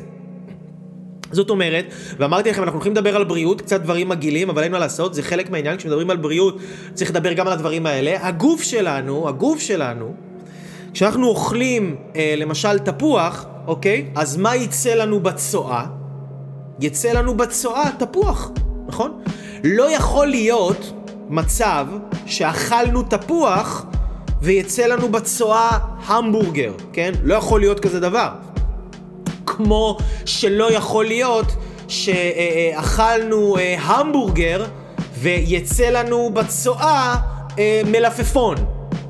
[1.31, 1.85] זאת אומרת,
[2.17, 5.23] ואמרתי לכם, אנחנו הולכים לדבר על בריאות, קצת דברים מגעילים, אבל אין מה לעשות, זה
[5.23, 6.57] חלק מהעניין, כשמדברים על בריאות,
[6.93, 8.27] צריך לדבר גם על הדברים האלה.
[8.27, 10.13] הגוף שלנו, הגוף שלנו,
[10.93, 14.05] כשאנחנו אוכלים, אה, למשל, תפוח, אוקיי?
[14.15, 15.85] אז מה יצא לנו בצואה?
[16.79, 18.51] יצא לנו בצואה תפוח,
[18.87, 19.21] נכון?
[19.63, 20.93] לא יכול להיות
[21.29, 21.87] מצב
[22.25, 23.85] שאכלנו תפוח
[24.41, 27.11] ויצא לנו בצואה המבורגר, כן?
[27.23, 28.29] לא יכול להיות כזה דבר.
[29.55, 31.55] כמו שלא יכול להיות
[31.87, 34.65] שאכלנו אה, המבורגר
[35.19, 37.15] ויצא לנו בצואה
[37.59, 38.55] אה, מלפפון,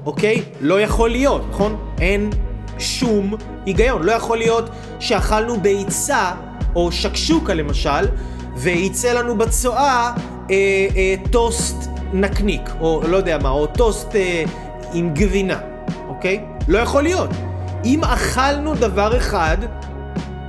[0.05, 0.43] אוקיי?
[0.61, 1.75] לא יכול להיות, נכון?
[1.99, 2.29] אין
[2.79, 3.33] שום
[3.65, 4.03] היגיון.
[4.03, 6.31] לא יכול להיות שאכלנו ביצה
[6.75, 8.07] או שקשוקה למשל,
[8.55, 10.11] וייצא לנו בצואה
[10.51, 10.55] אה,
[10.95, 11.75] אה, טוסט
[12.13, 14.43] נקניק, או לא יודע מה, או טוסט אה,
[14.93, 15.59] עם גבינה,
[16.07, 16.45] אוקיי?
[16.67, 17.29] לא יכול להיות.
[17.85, 19.57] אם אכלנו דבר אחד,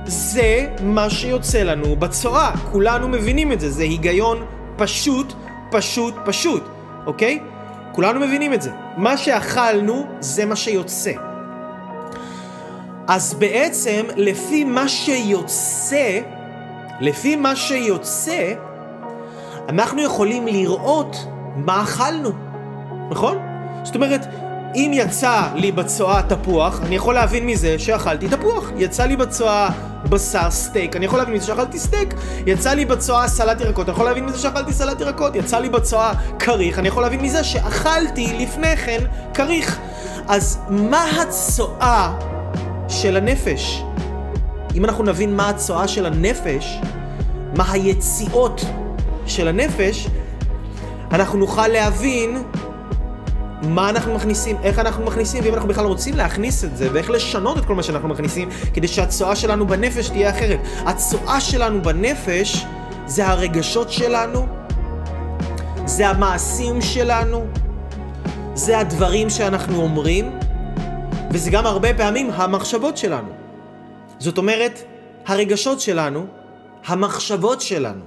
[0.07, 2.51] זה מה שיוצא לנו בצואה.
[2.71, 4.45] כולנו מבינים את זה, זה היגיון
[4.77, 5.33] פשוט,
[5.71, 6.63] פשוט, פשוט,
[7.05, 7.39] אוקיי?
[7.91, 8.71] כולנו מבינים את זה.
[8.97, 11.11] מה שאכלנו, זה מה שיוצא.
[13.07, 16.19] אז בעצם, לפי מה שיוצא,
[16.99, 18.53] לפי מה שיוצא,
[19.69, 22.31] אנחנו יכולים לראות מה אכלנו,
[23.09, 23.37] נכון?
[23.83, 24.25] זאת אומרת,
[24.75, 28.71] אם יצא לי בצואה תפוח, אני יכול להבין מזה שאכלתי תפוח.
[28.77, 29.69] יצא לי בצואה
[30.09, 32.13] בשר סטייק, אני יכול להבין מזה שאכלתי סטייק.
[32.45, 35.35] יצא לי בצואה סלט ירקות, אני יכול להבין מזה שאכלתי סלט ירקות.
[35.35, 38.99] יצא לי בצואה כריך, אני יכול להבין מזה שאכלתי לפני כן
[39.33, 39.79] כריך.
[40.27, 42.13] אז מה הצואה
[42.87, 43.83] של הנפש?
[44.75, 46.79] אם אנחנו נבין מה הצואה של הנפש,
[47.55, 48.65] מה היציאות
[49.25, 50.07] של הנפש,
[51.11, 52.43] אנחנו נוכל להבין
[53.61, 57.57] מה אנחנו מכניסים, איך אנחנו מכניסים, ואם אנחנו בכלל רוצים להכניס את זה, ואיך לשנות
[57.57, 60.59] את כל מה שאנחנו מכניסים, כדי שהצואה שלנו בנפש תהיה אחרת.
[60.85, 62.65] הצואה שלנו בנפש
[63.05, 64.45] זה הרגשות שלנו,
[65.85, 67.45] זה המעשים שלנו,
[68.53, 70.39] זה הדברים שאנחנו אומרים,
[71.31, 73.29] וזה גם הרבה פעמים המחשבות שלנו.
[74.19, 74.83] זאת אומרת,
[75.27, 76.25] הרגשות שלנו,
[76.85, 78.01] המחשבות שלנו,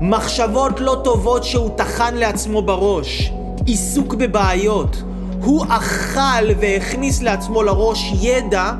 [0.00, 3.32] מחשבות לא טובות שהוא טחן לעצמו בראש,
[3.66, 5.02] עיסוק בבעיות.
[5.42, 8.72] הוא אכל והכניס לעצמו לראש ידע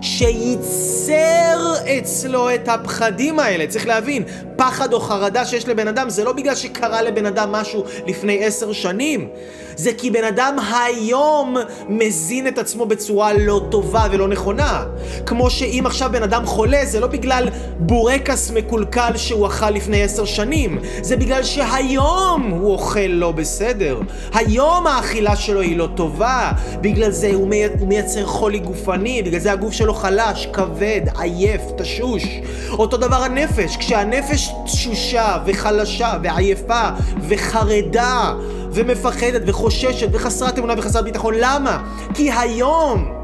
[0.00, 3.66] שייצר אצלו את הפחדים האלה.
[3.66, 4.22] צריך להבין,
[4.60, 8.72] פחד או חרדה שיש לבן אדם זה לא בגלל שקרה לבן אדם משהו לפני עשר
[8.72, 9.28] שנים.
[9.76, 11.56] זה כי בן אדם היום
[11.88, 14.84] מזין את עצמו בצורה לא טובה ולא נכונה.
[15.26, 20.24] כמו שאם עכשיו בן אדם חולה, זה לא בגלל בורקס מקולקל שהוא אכל לפני עשר
[20.24, 20.78] שנים.
[21.02, 24.00] זה בגלל שהיום הוא אוכל לא בסדר.
[24.34, 26.52] היום האכילה שלו היא לא טובה.
[26.80, 27.64] בגלל זה הוא, מי...
[27.78, 32.24] הוא מייצר חולי גופני, בגלל זה הגוף שלו חלש, כבד, עייף, תשוש.
[32.70, 36.88] אותו דבר הנפש, כשהנפש תשושה וחלשה ועייפה
[37.28, 38.34] וחרדה
[38.72, 41.34] ומפחדת וחוששת וחסרת אמונה וחסרת ביטחון.
[41.38, 41.82] למה?
[42.14, 43.19] כי היום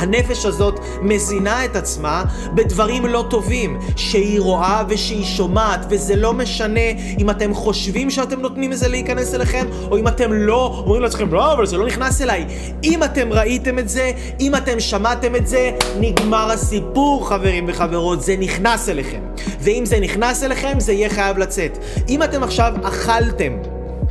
[0.00, 6.90] הנפש הזאת מזינה את עצמה בדברים לא טובים, שהיא רואה ושהיא שומעת, וזה לא משנה
[7.18, 11.52] אם אתם חושבים שאתם נותנים לזה להיכנס אליכם, או אם אתם לא אומרים לעצמכם, לא,
[11.52, 12.46] אבל זה לא נכנס אליי.
[12.84, 18.36] אם אתם ראיתם את זה, אם אתם שמעתם את זה, נגמר הסיפור, חברים וחברות, זה
[18.38, 19.20] נכנס אליכם.
[19.60, 21.78] ואם זה נכנס אליכם, זה יהיה חייב לצאת.
[22.08, 23.52] אם אתם עכשיו אכלתם,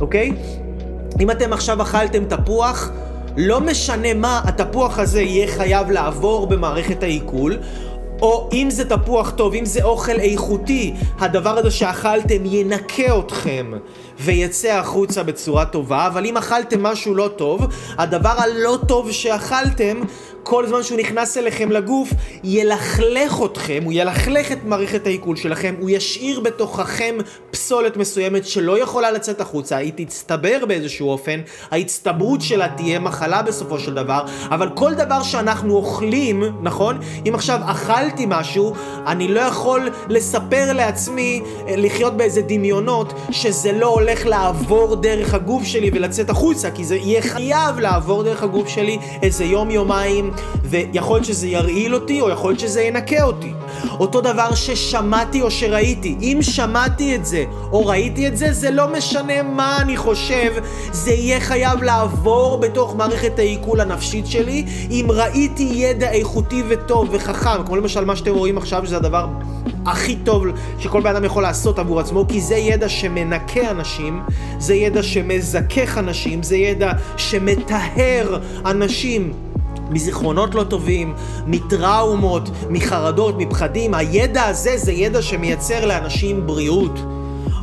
[0.00, 0.32] אוקיי?
[1.20, 2.90] אם אתם עכשיו אכלתם תפוח,
[3.42, 7.56] לא משנה מה, התפוח הזה יהיה חייב לעבור במערכת העיכול,
[8.22, 13.72] או אם זה תפוח טוב, אם זה אוכל איכותי, הדבר הזה שאכלתם ינקה אתכם
[14.20, 17.66] ויצא החוצה בצורה טובה, אבל אם אכלתם משהו לא טוב,
[17.98, 20.00] הדבר הלא טוב שאכלתם
[20.42, 22.10] כל זמן שהוא נכנס אליכם לגוף,
[22.44, 27.16] ילכלך אתכם, הוא ילכלך את מערכת העיכול שלכם, הוא ישאיר בתוככם
[27.50, 33.78] פסולת מסוימת שלא יכולה לצאת החוצה, היא תצטבר באיזשהו אופן, ההצטברות שלה תהיה מחלה בסופו
[33.78, 36.98] של דבר, אבל כל דבר שאנחנו אוכלים, נכון?
[37.28, 38.74] אם עכשיו אכלתי משהו,
[39.06, 45.64] אני לא יכול לספר לעצמי, אה, לחיות באיזה דמיונות, שזה לא הולך לעבור דרך הגוף
[45.64, 50.29] שלי ולצאת החוצה, כי זה יהיה חייב לעבור דרך הגוף שלי איזה יום-יומיים,
[50.64, 53.52] ויכול להיות שזה ירעיל אותי, או יכול להיות שזה ינקה אותי.
[54.00, 56.16] אותו דבר ששמעתי או שראיתי.
[56.20, 60.52] אם שמעתי את זה, או ראיתי את זה, זה לא משנה מה אני חושב,
[60.92, 64.64] זה יהיה חייב לעבור בתוך מערכת העיכול הנפשית שלי.
[64.90, 69.26] אם ראיתי ידע איכותי וטוב וחכם, כמו למשל מה שאתם רואים עכשיו, שזה הדבר
[69.86, 70.46] הכי טוב
[70.78, 74.22] שכל בן אדם יכול לעשות עבור עצמו, כי זה ידע שמנקה אנשים,
[74.58, 79.32] זה ידע שמזכך אנשים, זה ידע שמטהר אנשים.
[79.90, 81.14] מזיכרונות לא טובים,
[81.46, 83.94] מטראומות, מחרדות, מפחדים.
[83.94, 87.00] הידע הזה זה ידע שמייצר לאנשים בריאות.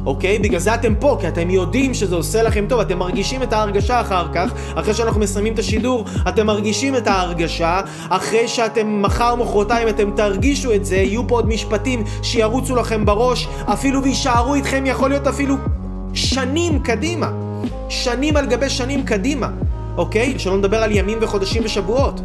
[0.08, 0.40] אוקיי?
[0.40, 4.02] בגלל זה אתם פה, כי אתם יודעים שזה עושה לכם טוב, אתם מרגישים את ההרגשה
[4.02, 9.88] אחר כך, אחרי שאנחנו מסיימים את השידור, אתם מרגישים את ההרגשה, אחרי שאתם מחר, מחרתיים,
[9.88, 15.10] אתם תרגישו את זה, יהיו פה עוד משפטים שירוצו לכם בראש, אפילו ויישארו איתכם, יכול
[15.10, 15.56] להיות אפילו
[16.14, 17.32] שנים קדימה.
[17.90, 19.50] שנים על גבי שנים קדימה.
[19.98, 20.40] אוקיי?
[20.40, 22.22] שלא נדבר על ימים וחודשים ושבועות.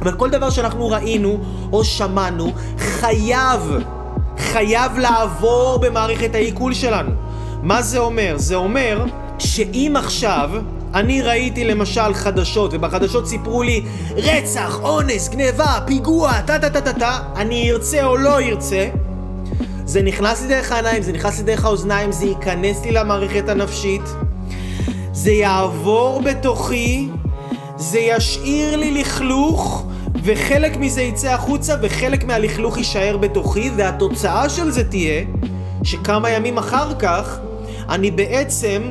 [0.00, 1.38] אבל כל דבר שאנחנו ראינו
[1.72, 3.72] או שמענו חייב,
[4.38, 7.10] חייב לעבור במערכת העיכול שלנו.
[7.62, 8.34] מה זה אומר?
[8.36, 9.04] זה אומר
[9.38, 10.50] שאם עכשיו
[10.94, 13.82] אני ראיתי למשל חדשות, ובחדשות סיפרו לי
[14.16, 18.88] רצח, אונס, גניבה, פיגוע, טה טה טה טה טה, אני ארצה או לא ארצה,
[19.84, 24.02] זה נכנס לי דרך העיניים, זה נכנס לי דרך האוזניים, זה ייכנס לי למערכת הנפשית,
[25.18, 27.08] זה יעבור בתוכי,
[27.76, 29.86] זה ישאיר לי לכלוך,
[30.22, 35.24] וחלק מזה יצא החוצה, וחלק מהלכלוך יישאר בתוכי, והתוצאה של זה תהיה
[35.82, 37.38] שכמה ימים אחר כך
[37.88, 38.82] אני בעצם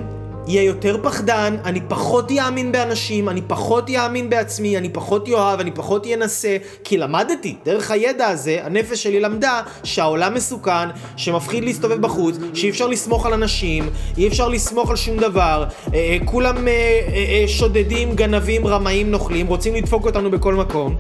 [0.48, 5.72] יהיה יותר פחדן, אני פחות יאמין באנשים, אני פחות יאמין בעצמי, אני פחות יאהב, אני
[5.72, 12.36] פחות ינסה, כי למדתי, דרך הידע הזה, הנפש שלי למדה שהעולם מסוכן, שמפחיד להסתובב בחוץ,
[12.54, 16.72] שאי אפשר לסמוך על אנשים, אי אפשר לסמוך על שום דבר, אה, אה, כולם אה,
[16.72, 20.96] אה, אה, שודדים, גנבים, רמאים, נוכלים, רוצים לדפוק אותנו בכל מקום.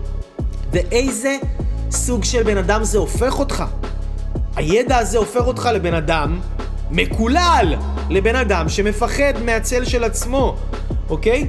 [0.72, 1.38] ואיזה
[1.92, 3.64] סוג של בן אדם זה הופך אותך?
[4.56, 6.40] הידע הזה הופך אותך לבן אדם
[6.91, 7.76] מקולל
[8.10, 10.56] לבן אדם שמפחד מהצל של עצמו,
[11.10, 11.47] אוקיי?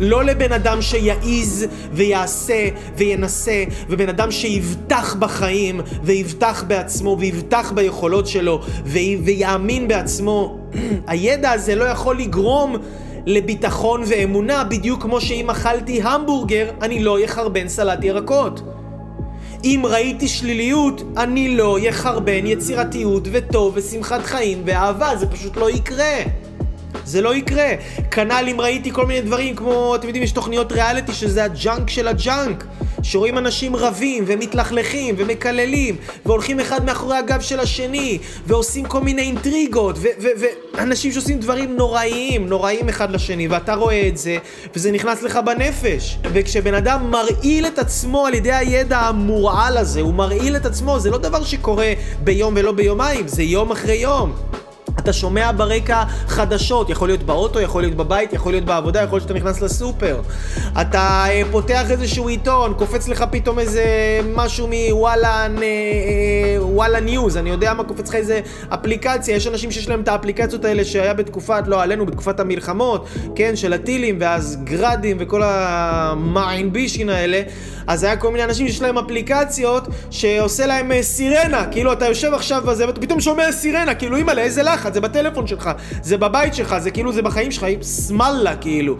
[0.00, 8.60] לא לבן אדם שיעיז ויעשה וינסה, ובן אדם שיבטח בחיים ויבטח בעצמו ויבטח ביכולות שלו
[9.24, 10.58] ויאמין בעצמו.
[11.06, 12.76] הידע הזה לא יכול לגרום
[13.26, 18.62] לביטחון ואמונה בדיוק כמו שאם אכלתי המבורגר אני לא אחרבן סלט ירקות.
[19.64, 26.16] אם ראיתי שליליות, אני לא יחרבן יצירתיות וטוב ושמחת חיים ואהבה, זה פשוט לא יקרה.
[27.04, 27.68] זה לא יקרה.
[28.10, 31.90] כנ"ל אם ראיתי כל מיני דברים כמו, אתם יודעים, יש תוכניות ריאליטי שזה ה junk
[31.90, 32.64] של ה junk.
[33.02, 39.96] שרואים אנשים רבים ומתלכלכים ומקללים והולכים אחד מאחורי הגב של השני ועושים כל מיני אינטריגות
[40.74, 44.36] ואנשים שעושים דברים נוראיים, נוראיים אחד לשני ואתה רואה את זה
[44.74, 50.14] וזה נכנס לך בנפש וכשבן אדם מרעיל את עצמו על ידי הידע המורעל הזה, הוא
[50.14, 51.92] מרעיל את עצמו, זה לא דבר שקורה
[52.24, 54.61] ביום ולא ביומיים, זה יום אחרי יום.
[54.98, 59.28] אתה שומע ברקע חדשות, יכול להיות באוטו, יכול להיות בבית, יכול להיות בעבודה, יכול להיות
[59.28, 60.20] שאתה נכנס לסופר.
[60.80, 63.84] אתה אה, פותח איזשהו עיתון, קופץ לך פתאום איזה
[64.34, 69.88] משהו מוואלה אה, וואלה ניוז, אני יודע מה קופץ לך איזה אפליקציה, יש אנשים שיש
[69.88, 75.16] להם את האפליקציות האלה שהיה בתקופת, לא עלינו, בתקופת המלחמות, כן, של הטילים, ואז גראדים
[75.20, 77.42] וכל המיין בישין האלה,
[77.86, 82.34] אז היה כל מיני אנשים שיש להם אפליקציות שעושה להם אה, סירנה, כאילו אתה יושב
[82.34, 84.81] עכשיו ואתה פתאום שומע סירנה, כאילו אימא'לה, איזה לחץ.
[84.94, 85.70] זה בטלפון שלך,
[86.02, 88.96] זה בבית שלך, זה כאילו זה בחיים שלך, סמאללה כאילו.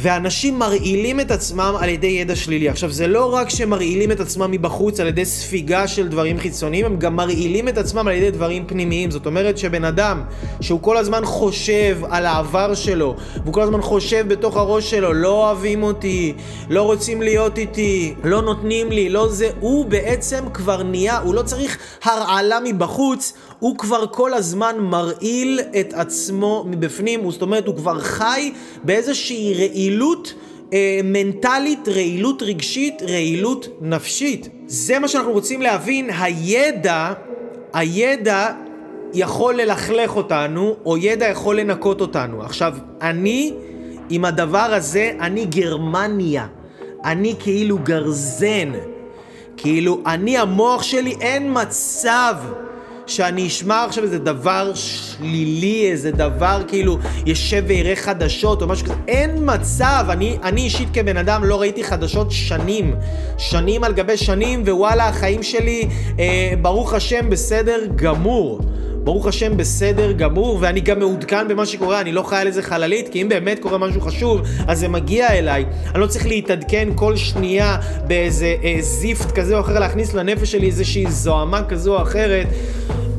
[0.00, 2.68] ואנשים מרעילים את עצמם על ידי ידע שלילי.
[2.68, 6.96] עכשיו, זה לא רק שמרעילים את עצמם מבחוץ על ידי ספיגה של דברים חיצוניים, הם
[6.96, 9.10] גם מרעילים את עצמם על ידי דברים פנימיים.
[9.10, 10.22] זאת אומרת שבן אדם
[10.60, 15.46] שהוא כל הזמן חושב על העבר שלו, והוא כל הזמן חושב בתוך הראש שלו, לא
[15.46, 16.34] אוהבים אותי,
[16.70, 21.42] לא רוצים להיות איתי, לא נותנים לי, לא זה, הוא בעצם כבר נהיה, הוא לא
[21.42, 27.98] צריך הרעלה מבחוץ, הוא כבר כל הזמן מרעיל את עצמו מבפנים, זאת אומרת, הוא כבר
[28.00, 28.52] חי
[28.84, 30.34] באיזושהי רעילות
[30.72, 34.48] אה, מנטלית, רעילות רגשית, רעילות נפשית.
[34.66, 37.12] זה מה שאנחנו רוצים להבין, הידע,
[37.72, 38.52] הידע
[39.14, 42.42] יכול ללכלך אותנו, או ידע יכול לנקות אותנו.
[42.42, 43.54] עכשיו, אני,
[44.10, 46.46] עם הדבר הזה, אני גרמניה.
[47.04, 48.72] אני כאילו גרזן.
[49.56, 52.34] כאילו, אני, המוח שלי, אין מצב
[53.08, 58.94] שאני אשמע עכשיו איזה דבר שלילי, איזה דבר כאילו ישב ויראה חדשות או משהו כזה.
[59.08, 62.94] אין מצב, אני, אני אישית כבן אדם לא ראיתי חדשות שנים.
[63.38, 68.60] שנים על גבי שנים, ווואלה, החיים שלי, אה, ברוך השם, בסדר גמור.
[69.08, 73.08] ברוך השם בסדר גמור, ואני גם מעודכן במה שקורה, אני לא חי על איזה חללית,
[73.08, 75.64] כי אם באמת קורה משהו חשוב, אז זה מגיע אליי.
[75.94, 80.66] אני לא צריך להתעדכן כל שנייה באיזה אה, זיפט כזה או אחר, להכניס לנפש שלי
[80.66, 82.46] איזושהי זוהמה כזו או אחרת.
[82.46, 82.52] אה,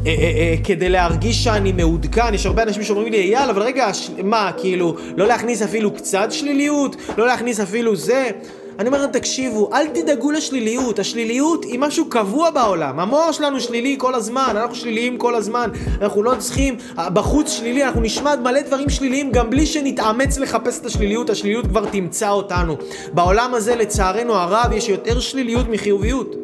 [0.05, 3.91] אה, אה, כדי להרגיש שאני מעודכן, יש הרבה אנשים שאומרים לי, אייל, אבל רגע.
[4.23, 6.95] מה, כאילו, לא להכניס אפילו קצת שליליות?
[7.17, 8.29] לא להכניס אפילו זה?
[8.79, 10.99] אני אומר להם, תקשיבו, אל תדאגו לשליליות.
[10.99, 12.99] השליליות היא משהו קבוע בעולם.
[12.99, 15.69] המוח שלנו שלילי כל הזמן, אנחנו שליליים כל הזמן.
[16.01, 20.85] אנחנו לא צריכים, בחוץ שלילי, אנחנו נשמע מלא דברים שליליים גם בלי שנתאמץ לחפש את
[20.85, 22.75] השליליות, השליליות כבר תמצא אותנו.
[23.13, 26.35] בעולם הזה, לצערנו הרב, יש יותר שליליות מחיוביות.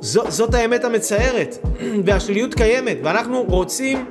[0.00, 1.58] ז, זאת האמת המצערת,
[2.06, 4.04] והשליליות קיימת, ואנחנו רוצים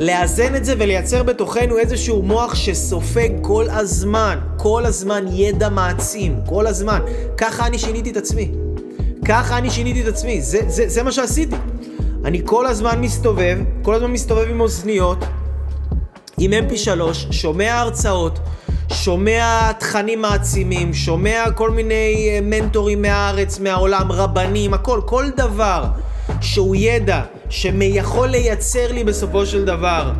[0.00, 6.66] לאזן את זה ולייצר בתוכנו איזשהו מוח שסופג כל הזמן, כל הזמן ידע מעצים, כל
[6.66, 7.00] הזמן.
[7.36, 8.50] ככה אני שיניתי את עצמי.
[9.24, 11.56] ככה אני שיניתי את עצמי, זה, זה, זה מה שעשיתי.
[12.24, 15.24] אני כל הזמן מסתובב, כל הזמן מסתובב עם אוזניות,
[16.38, 18.38] עם mp3, שומע הרצאות,
[18.92, 25.84] שומע תכנים מעצימים, שומע כל מיני אה, מנטורים מהארץ, מהעולם, רבנים, הכל, כל דבר
[26.40, 30.12] שהוא ידע שיכול לייצר לי בסופו של דבר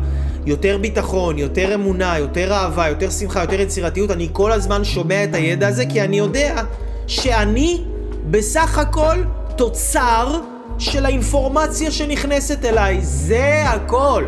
[0.45, 5.35] יותר ביטחון, יותר אמונה, יותר אהבה, יותר שמחה, יותר יצירתיות, אני כל הזמן שומע את
[5.35, 6.63] הידע הזה כי אני יודע
[7.07, 7.83] שאני
[8.29, 9.15] בסך הכל
[9.55, 10.39] תוצר
[10.79, 13.01] של האינפורמציה שנכנסת אליי.
[13.01, 14.23] זה הכל.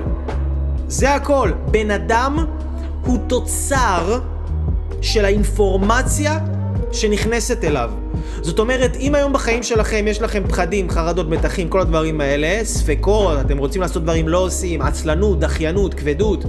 [0.87, 1.51] זה הכל.
[1.71, 2.45] בן אדם
[3.05, 4.19] הוא תוצר
[5.01, 6.39] של האינפורמציה
[6.91, 8.02] שנכנסת אליו.
[8.41, 13.39] זאת אומרת, אם היום בחיים שלכם יש לכם פחדים, חרדות, מתחים, כל הדברים האלה, ספקות,
[13.41, 16.45] אתם רוצים לעשות דברים לא עושים, עצלנות, דחיינות, כבדות,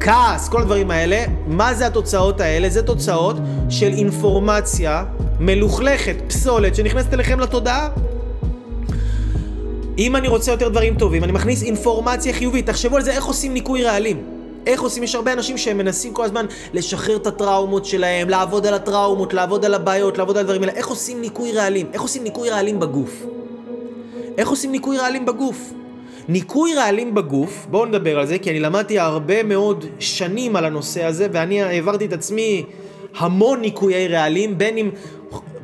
[0.00, 2.68] כעס, כל הדברים האלה, מה זה התוצאות האלה?
[2.68, 3.36] זה תוצאות
[3.68, 5.04] של אינפורמציה
[5.40, 7.88] מלוכלכת, פסולת, שנכנסת אליכם לתודעה.
[9.98, 12.66] אם אני רוצה יותר דברים טובים, אני מכניס אינפורמציה חיובית.
[12.66, 14.37] תחשבו על זה, איך עושים ניקוי רעלים.
[14.68, 15.02] איך עושים?
[15.02, 19.64] יש הרבה אנשים שהם מנסים כל הזמן לשחרר את הטראומות שלהם, לעבוד על הטראומות, לעבוד
[19.64, 20.72] על הבעיות, לעבוד על הדברים האלה.
[20.72, 21.86] איך עושים ניקוי רעלים?
[21.92, 23.26] איך עושים ניקוי רעלים בגוף?
[24.38, 25.72] איך עושים ניקוי רעלים בגוף?
[26.28, 31.04] ניקוי רעלים בגוף, בואו נדבר על זה, כי אני למדתי הרבה מאוד שנים על הנושא
[31.04, 32.64] הזה, ואני העברתי את עצמי
[33.18, 34.90] המון ניקויי רעלים, בין אם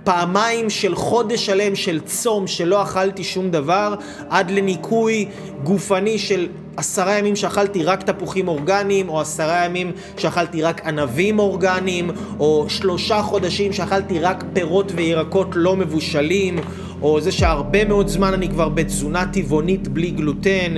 [0.05, 3.95] פעמיים של חודש שלם של צום שלא אכלתי שום דבר,
[4.31, 5.29] עד לניקוי
[5.63, 12.11] גופני של עשרה ימים שאכלתי רק תפוחים אורגניים, או עשרה ימים שאכלתי רק ענבים אורגניים,
[12.39, 16.59] או שלושה חודשים שאכלתי רק פירות וירקות לא מבושלים,
[17.03, 20.75] או זה שהרבה מאוד זמן אני כבר בתזונה טבעונית בלי גלוטן.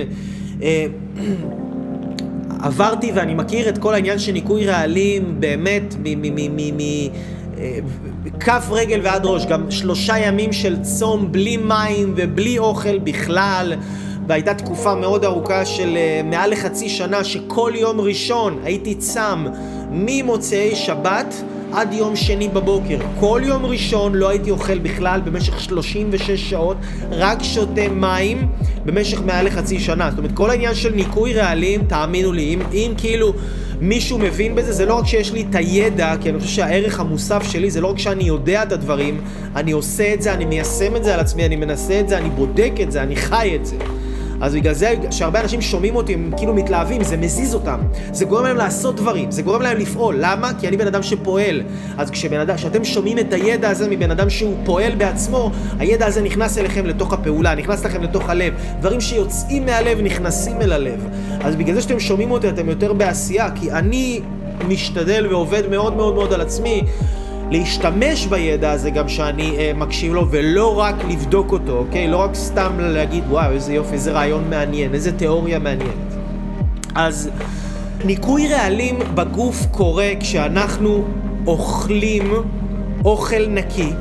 [0.63, 0.85] אה,
[2.59, 6.21] עברתי ואני מכיר את כל העניין של ניקוי רעלים באמת מ...
[6.21, 7.09] מ, מ, מ, מ
[8.39, 13.73] כף רגל ועד ראש, גם שלושה ימים של צום בלי מים ובלי אוכל בכלל.
[14.27, 19.45] והייתה תקופה מאוד ארוכה של uh, מעל לחצי שנה שכל יום ראשון הייתי צם
[19.91, 21.35] ממוצאי שבת
[21.73, 22.97] עד יום שני בבוקר.
[23.19, 26.77] כל יום ראשון לא הייתי אוכל בכלל במשך 36 שעות,
[27.11, 28.47] רק שותה מים
[28.85, 30.09] במשך מעל לחצי שנה.
[30.09, 33.33] זאת אומרת, כל העניין של ניקוי רעלים, תאמינו לי, אם, אם כאילו
[33.81, 37.43] מישהו מבין בזה, זה לא רק שיש לי את הידע, כי אני חושב שהערך המוסף
[37.43, 39.21] שלי זה לא רק שאני יודע את הדברים,
[39.55, 42.29] אני עושה את זה, אני מיישם את זה על עצמי, אני מנסה את זה, אני
[42.29, 43.75] בודק את זה, אני חי את זה.
[44.41, 47.79] אז בגלל זה שהרבה אנשים שומעים אותי, הם כאילו מתלהבים, זה מזיז אותם.
[48.11, 50.15] זה גורם להם לעשות דברים, זה גורם להם לפעול.
[50.19, 50.51] למה?
[50.59, 51.61] כי אני בן אדם שפועל.
[51.97, 56.85] אז כשאתם שומעים את הידע הזה מבן אדם שהוא פועל בעצמו, הידע הזה נכנס אליכם
[56.85, 58.53] לתוך הפעולה, נכנס לכם לתוך הלב.
[58.79, 61.07] דברים שיוצאים מהלב נכנסים אל הלב.
[61.41, 64.21] אז בגלל זה שאתם שומעים אותי אתם יותר בעשייה, כי אני
[64.67, 66.83] משתדל ועובד מאוד מאוד מאוד על עצמי.
[67.51, 72.07] להשתמש בידע הזה גם שאני אה, מקשיב לו, ולא רק לבדוק אותו, אוקיי?
[72.07, 76.13] לא רק סתם להגיד, וואו, איזה יופי, איזה רעיון מעניין, איזה תיאוריה מעניינת.
[76.95, 77.29] אז
[78.05, 81.03] ניקוי רעלים בגוף קורה כשאנחנו
[81.47, 82.31] אוכלים
[83.05, 83.91] אוכל נקי,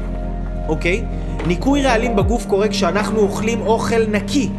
[0.69, 1.03] אוקיי?
[1.47, 4.51] ניקוי רעלים בגוף קורה כשאנחנו אוכלים אוכל נקי.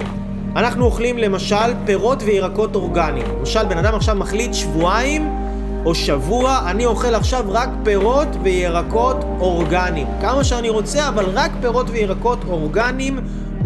[0.56, 3.26] אנחנו אוכלים למשל פירות וירקות אורגניים.
[3.40, 5.47] למשל, בן אדם עכשיו מחליט שבועיים
[5.86, 10.08] או שבוע, אני אוכל עכשיו רק פירות וירקות אורגניים.
[10.22, 13.20] כמה שאני רוצה, אבל רק פירות וירקות אורגניים,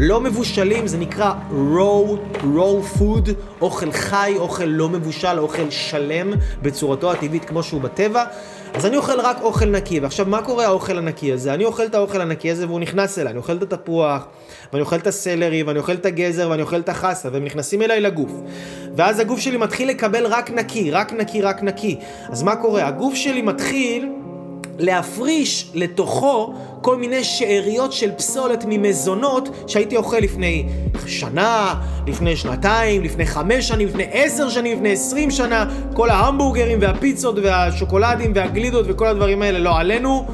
[0.04, 3.30] לא מבושלים, זה נקרא raw, raw food,
[3.62, 8.24] אוכל חי, אוכל לא מבושל, אוכל שלם בצורתו הטבעית כמו שהוא בטבע.
[8.74, 11.54] אז אני אוכל רק אוכל נקי, ועכשיו מה קורה האוכל הנקי הזה?
[11.54, 14.28] אני אוכל את האוכל הנקי הזה והוא נכנס אליי, אני אוכל את התפוח,
[14.74, 18.02] ואני אוכל את הסלרי, ואני אוכל את הגזר, ואני אוכל את החסה, והם נכנסים אליי
[18.02, 18.32] לגוף.
[18.96, 22.00] ואז הגוף שלי מתחיל לקבל רק נקי, רק נקי, רק נקי.
[22.30, 22.88] אז מה קורה?
[22.88, 24.10] הגוף שלי מתחיל
[24.82, 30.66] להפריש לתוכו כל מיני שאריות של פסולת ממזונות שהייתי אוכל לפני
[31.08, 31.74] שנה,
[32.08, 38.32] לפני שנתיים, לפני חמש שנים, לפני עשר שנים, לפני עשרים שנה, כל ההמבורגרים והפיצות והשוקולדים
[38.36, 40.26] והגלידות וכל הדברים האלה, לא עלינו,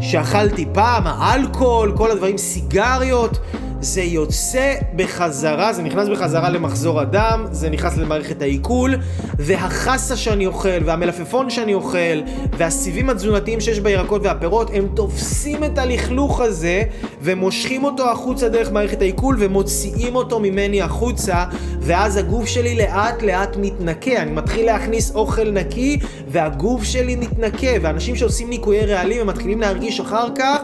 [0.00, 3.38] שאכלתי פעם, האלכוהול, כל הדברים, סיגריות.
[3.80, 8.94] זה יוצא בחזרה, זה נכנס בחזרה למחזור הדם, זה נכנס למערכת העיכול,
[9.38, 12.20] והחסה שאני אוכל, והמלפפון שאני אוכל,
[12.56, 16.82] והסיבים התזונתיים שיש בירקות והפירות, הם תופסים את הלכלוך הזה,
[17.22, 21.44] ומושכים אותו החוצה דרך מערכת העיכול, ומוציאים אותו ממני החוצה,
[21.80, 24.22] ואז הגוף שלי לאט לאט מתנקה.
[24.22, 30.00] אני מתחיל להכניס אוכל נקי, והגוף שלי מתנקה, ואנשים שעושים ניקויי רעלים, הם מתחילים להרגיש
[30.00, 30.60] אחר כך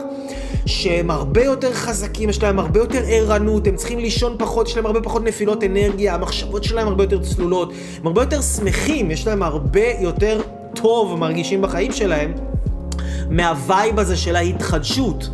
[0.66, 4.86] שהם הרבה יותר חזקים, יש להם הרבה יותר ערנות, הם צריכים לישון פחות, יש להם
[4.86, 9.42] הרבה פחות נפילות אנרגיה, המחשבות שלהם הרבה יותר צלולות, הם הרבה יותר שמחים, יש להם
[9.42, 10.40] הרבה יותר
[10.74, 12.34] טוב מרגישים בחיים שלהם
[13.30, 15.28] מהווייב הזה של ההתחדשות.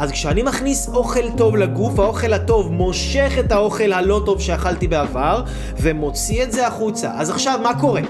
[0.00, 5.42] אז כשאני מכניס אוכל טוב לגוף, האוכל הטוב מושך את האוכל הלא טוב שאכלתי בעבר,
[5.80, 7.10] ומוציא את זה החוצה.
[7.14, 8.00] אז עכשיו, מה קורה?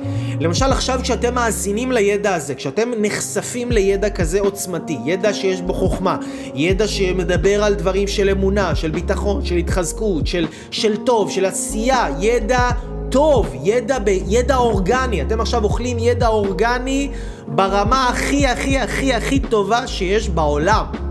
[0.41, 6.17] למשל עכשיו כשאתם מאזינים לידע הזה, כשאתם נחשפים לידע כזה עוצמתי, ידע שיש בו חוכמה,
[6.55, 12.07] ידע שמדבר על דברים של אמונה, של ביטחון, של התחזקות, של, של טוב, של עשייה,
[12.21, 12.71] ידע
[13.09, 15.23] טוב, ידע, ב, ידע אורגני.
[15.23, 17.11] אתם עכשיו אוכלים ידע אורגני
[17.49, 21.10] ברמה הכי הכי הכי הכי טובה שיש בעולם.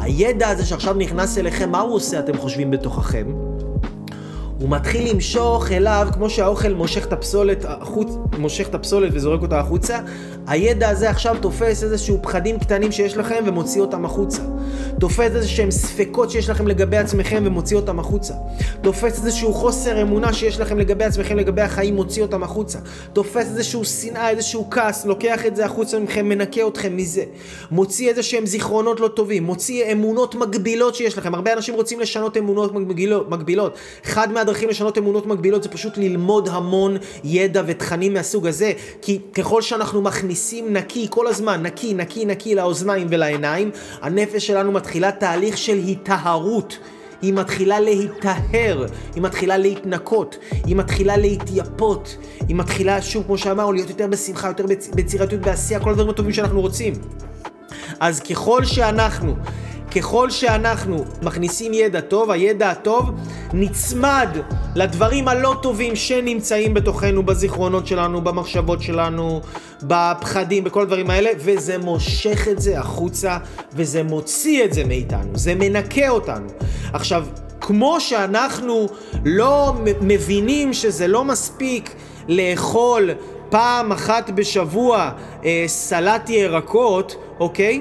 [0.00, 3.26] הידע הזה שעכשיו נכנס אליכם, מה הוא עושה, אתם חושבים, בתוככם?
[4.58, 9.60] הוא מתחיל למשוך אליו, כמו שהאוכל מושך את הפסולת החוץ, מושך את הפסולת וזורק אותה
[9.60, 9.98] החוצה,
[10.46, 14.42] הידע הזה עכשיו תופס איזשהו פחדים קטנים שיש לכם ומוציא אותם החוצה.
[15.00, 18.34] תופס איזה שהם ספקות שיש לכם לגבי עצמכם ומוציא אותם החוצה.
[18.82, 22.78] תופס איזשהו חוסר אמונה שיש לכם לגבי עצמכם, לגבי החיים, מוציא אותם החוצה.
[23.12, 27.24] תופס איזשהו שנאה, איזשהו כעס, לוקח את זה החוצה מכם, מנקה אתכם מזה.
[27.70, 31.34] מוציא איזה שהם זיכרונות לא טובים, מוציא אמונות מגבילות שיש לכם.
[31.34, 32.74] הרבה אנשים רוצים לשנות אמונות
[33.28, 33.78] מגבילות.
[34.04, 38.72] אחד מהדרכים לשנות אמונות מגבילות זה פשוט ללמוד המון ידע ותכנים מהסוג הזה.
[39.02, 43.70] כי ככל שאנחנו מכניסים נקי כל הזמן, נקי, נקי, נקי לאוזניים ולעיניים,
[44.02, 46.78] הנפש שלנו מתחילה תהליך של היטהרות.
[47.22, 52.16] היא מתחילה להיטהר, היא מתחילה להתנקות, היא מתחילה להתייפות,
[52.48, 54.64] היא מתחילה, שוב, כמו שאמרנו, להיות יותר בשמחה, יותר
[54.94, 56.94] בצירתיות, בעשייה, כל הדברים הטובים שאנחנו רוצים.
[58.00, 59.36] אז ככל שאנחנו
[59.90, 63.10] ככל שאנחנו מכניסים ידע טוב, הידע הטוב
[63.52, 64.28] נצמד
[64.74, 69.40] לדברים הלא טובים שנמצאים בתוכנו, בזיכרונות שלנו, במחשבות שלנו,
[69.82, 73.38] בפחדים, בכל הדברים האלה, וזה מושך את זה החוצה,
[73.72, 76.46] וזה מוציא את זה מאיתנו, זה מנקה אותנו.
[76.92, 77.26] עכשיו,
[77.60, 78.88] כמו שאנחנו
[79.24, 81.94] לא מבינים שזה לא מספיק
[82.28, 83.10] לאכול
[83.50, 85.10] פעם אחת בשבוע
[85.44, 87.80] אה, סלט ירקות, אוקיי?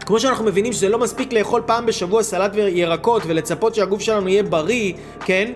[0.00, 4.42] כמו שאנחנו מבינים שזה לא מספיק לאכול פעם בשבוע סלט וירקות ולצפות שהגוף שלנו יהיה
[4.42, 4.92] בריא,
[5.24, 5.52] כן?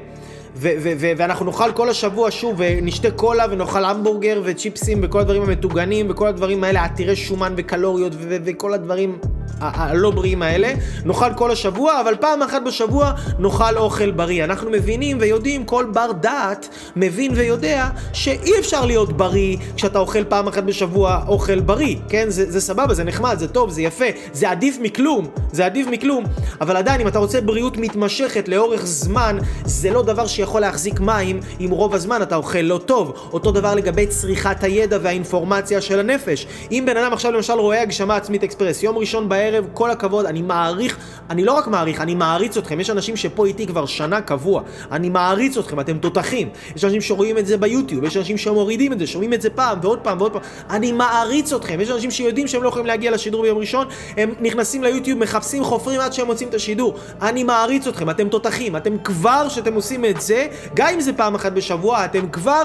[1.16, 6.64] ואנחנו נאכל כל השבוע שוב, ונשתה קולה ונאכל המבורגר וצ'יפסים וכל הדברים המטוגנים וכל הדברים
[6.64, 9.18] האלה עתירי שומן וקלוריות וכל הדברים
[9.60, 10.72] הלא בריאים האלה,
[11.04, 14.44] נאכל כל השבוע, אבל פעם אחת בשבוע נאכל אוכל בריא.
[14.44, 20.48] אנחנו מבינים ויודעים, כל בר דעת מבין ויודע שאי אפשר להיות בריא כשאתה אוכל פעם
[20.48, 22.24] אחת בשבוע אוכל בריא, כן?
[22.28, 26.24] זה, זה סבבה, זה נחמד, זה טוב, זה יפה, זה עדיף מכלום, זה עדיף מכלום,
[26.60, 31.40] אבל עדיין אם אתה רוצה בריאות מתמשכת לאורך זמן, זה לא דבר שיכול להחזיק מים
[31.60, 33.28] אם רוב הזמן אתה אוכל לא טוב.
[33.32, 36.46] אותו דבר לגבי צריכת הידע והאינפורמציה של הנפש.
[36.70, 40.26] אם בן אדם עכשיו למשל רואה הגשמה עצמית אקספרס, יום ראשון בערב הערב, כל הכבוד,
[40.26, 40.98] אני מעריך,
[41.30, 42.80] אני לא רק מעריך, אני מעריץ אתכם.
[42.80, 44.62] יש אנשים שפה איתי כבר שנה קבוע.
[44.92, 46.48] אני מעריץ אתכם, אתם תותחים.
[46.76, 49.78] יש אנשים שרואים את זה ביוטיוב, יש אנשים שמורידים את זה, שומעים את זה פעם
[49.82, 50.42] ועוד פעם ועוד פעם.
[50.70, 51.80] אני מעריץ אתכם.
[51.80, 53.86] יש אנשים שיודעים שהם לא יכולים להגיע לשידור ביום ראשון,
[54.16, 56.94] הם נכנסים ליוטיוב, מחפשים, חופרים עד שהם מוצאים את השידור.
[57.22, 58.76] אני מעריץ אתכם, אתם תותחים.
[58.76, 62.62] אתם כבר, שאתם עושים את זה, גם אם זה פעם אחת בשבוע, אתם כבר...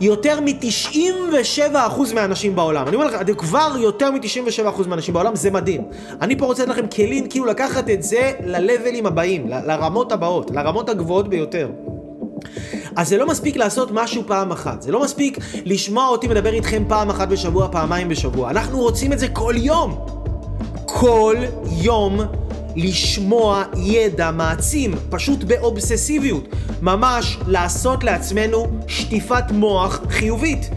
[0.00, 1.70] יותר מ-97%
[2.14, 2.88] מהאנשים בעולם.
[2.88, 5.82] אני אומר לך, אתם כבר יותר מ-97% מהאנשים בעולם, זה מדהים.
[6.22, 10.50] אני פה רוצה לתת לכם כלים כאילו לקחת את זה ללבלים הבאים, ל- לרמות הבאות,
[10.50, 11.68] לרמות הגבוהות ביותר.
[12.96, 16.82] אז זה לא מספיק לעשות משהו פעם אחת, זה לא מספיק לשמוע אותי מדבר איתכם
[16.88, 18.50] פעם אחת בשבוע, פעמיים בשבוע.
[18.50, 19.98] אנחנו רוצים את זה כל יום.
[20.84, 21.36] כל
[21.80, 22.20] יום
[22.76, 26.48] לשמוע ידע מעצים, פשוט באובססיביות.
[26.82, 30.70] ממש לעשות לעצמנו שטיפת מוח חיובית.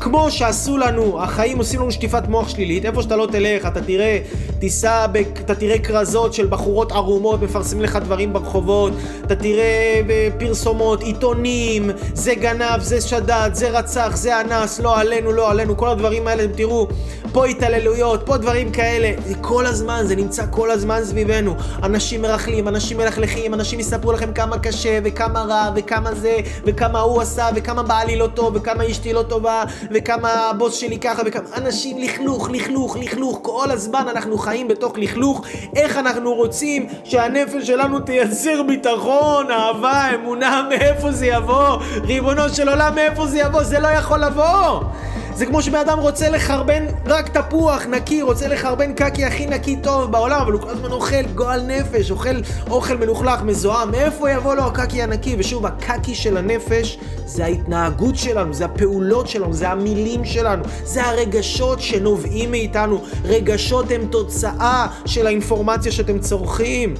[0.00, 4.18] כמו שעשו לנו, החיים עושים לנו שטיפת מוח שלילית, איפה שאתה לא תלך, אתה תראה,
[4.58, 5.06] תיסע,
[5.40, 8.92] אתה תראה כרזות של בחורות ערומות, מפרסמים לך דברים ברחובות,
[9.24, 10.00] אתה תראה
[10.38, 15.88] פרסומות, עיתונים, זה גנב, זה שדד, זה רצח, זה אנס, לא עלינו, לא עלינו, כל
[15.88, 16.88] הדברים האלה, אתם תראו,
[17.32, 21.54] פה התעללויות, פה דברים כאלה, זה כל הזמן, זה נמצא כל הזמן סביבנו.
[21.82, 27.20] אנשים מרכלים, אנשים מלכלכים, אנשים יספרו לכם כמה קשה, וכמה רע, וכמה זה, וכמה הוא
[27.20, 31.42] עשה, וכמה בעלי לא טוב, וכמה אשתי לא טובה, וכמה הבוס שלי ככה, וכמה...
[31.56, 35.42] אנשים לכלוך, לכלוך, לכלוך, כל הזמן אנחנו חיים בתוך לכלוך.
[35.76, 41.76] איך אנחנו רוצים שהנפש שלנו תייצר ביטחון, אהבה, אמונה, מאיפה זה יבוא?
[42.02, 43.62] ריבונו של עולם, מאיפה זה יבוא?
[43.62, 44.80] זה לא יכול לבוא!
[45.40, 50.12] זה כמו שבן אדם רוצה לחרבן רק תפוח נקי, רוצה לחרבן קקי הכי נקי טוב
[50.12, 52.36] בעולם, אבל הוא כל הזמן אוכל גועל נפש, אוכל
[52.70, 55.36] אוכל מלוכלך, מזוהם, מאיפה יבוא לו הקקי הנקי?
[55.38, 61.80] ושוב, הקקי של הנפש זה ההתנהגות שלנו, זה הפעולות שלנו, זה המילים שלנו, זה הרגשות
[61.80, 63.04] שנובעים מאיתנו.
[63.24, 66.94] רגשות הם תוצאה של האינפורמציה שאתם צורכים.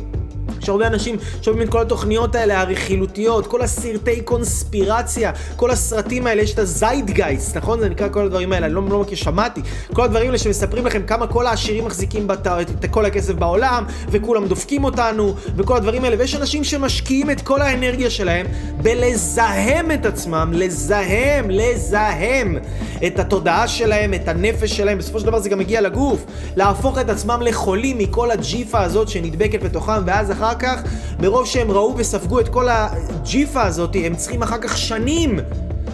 [0.62, 6.42] יש הרבה אנשים שומעים את כל התוכניות האלה, הרכילותיות, כל הסרטי קונספירציה, כל הסרטים האלה,
[6.42, 7.80] יש את הזיידגייסט, נכון?
[7.80, 9.61] זה נקרא כל הדברים האלה, אני לא, לא מכיר, שמעתי.
[9.92, 14.46] כל הדברים האלה שמספרים לכם כמה כל העשירים מחזיקים בת, את כל הכסף בעולם, וכולם
[14.46, 16.16] דופקים אותנו, וכל הדברים האלה.
[16.18, 18.46] ויש אנשים שמשקיעים את כל האנרגיה שלהם
[18.82, 22.59] בלזהם את עצמם, לזהם, לזהם
[23.07, 26.24] את התודעה שלהם, את הנפש שלהם, בסופו של דבר זה גם מגיע לגוף,
[26.57, 30.82] להפוך את עצמם לחולים מכל הג'יפה הזאת שנדבקת בתוכם, ואז אחר כך,
[31.20, 35.38] מרוב שהם ראו וספגו את כל הג'יפה הזאת, הם צריכים אחר כך שנים,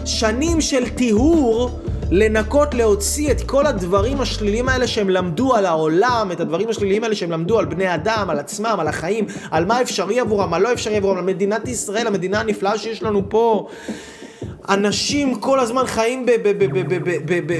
[0.05, 1.79] שנים של טיהור.
[2.11, 7.15] לנקות, להוציא את כל הדברים השליליים האלה שהם למדו על העולם, את הדברים השליליים האלה
[7.15, 10.73] שהם למדו על בני אדם, על עצמם, על החיים, על מה אפשרי עבורם, מה לא
[10.73, 13.67] אפשרי עבורם, על מדינת ישראל, המדינה הנפלאה שיש לנו פה.
[14.69, 16.25] אנשים כל הזמן חיים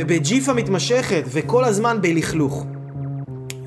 [0.07, 2.65] בג'יפה מתמשכת, וכל הזמן בלכלוך.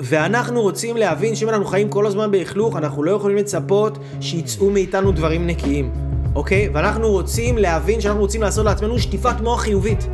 [0.03, 5.13] ואנחנו רוצים להבין שאם אנחנו חיים כל הזמן בהכלוך, אנחנו לא יכולים לצפות שיצאו מאיתנו
[5.13, 5.91] דברים נקיים,
[6.35, 6.69] אוקיי?
[6.73, 10.07] ואנחנו רוצים להבין שאנחנו רוצים לעשות לעצמנו שטיפת מוח חיובית.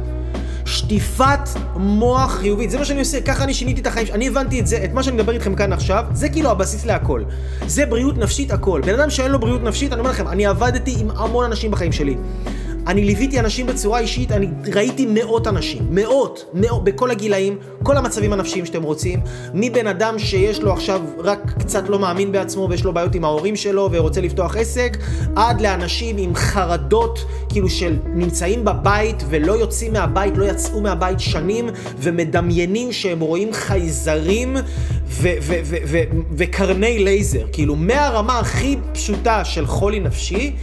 [0.65, 4.67] שטיפת מוח חיובית, זה מה שאני עושה, ככה אני שיניתי את החיים, אני הבנתי את
[4.67, 7.23] זה, את מה שאני מדבר איתכם כאן עכשיו, זה כאילו הבסיס להכל.
[7.67, 8.81] זה בריאות נפשית הכל.
[8.85, 11.93] בן אדם שאין לו בריאות נפשית, אני אומר לכם, אני עבדתי עם המון אנשים בחיים
[11.93, 12.17] שלי.
[12.87, 18.33] אני ליוויתי אנשים בצורה אישית, אני ראיתי מאות אנשים, מאות, מאות, בכל הגילאים, כל המצבים
[18.33, 19.21] הנפשיים שאתם רוצים,
[19.55, 23.57] מבן אדם שיש לו עכשיו רק קצת לא מאמין בעצמו ויש לו בעיות עם ההורים
[23.57, 24.97] שלו ורוצה לפתוח עסק,
[25.37, 31.69] עד לאנשים עם חרדות, כאילו של נמצאים בבית ולא יוצאים מהבית, לא יצאו מהבית שנים,
[31.99, 34.57] ומדמיינים שהם רואים חייזרים
[36.37, 40.57] וקרני לייזר, כאילו מהרמה הכי פשוטה של חולי נפשי,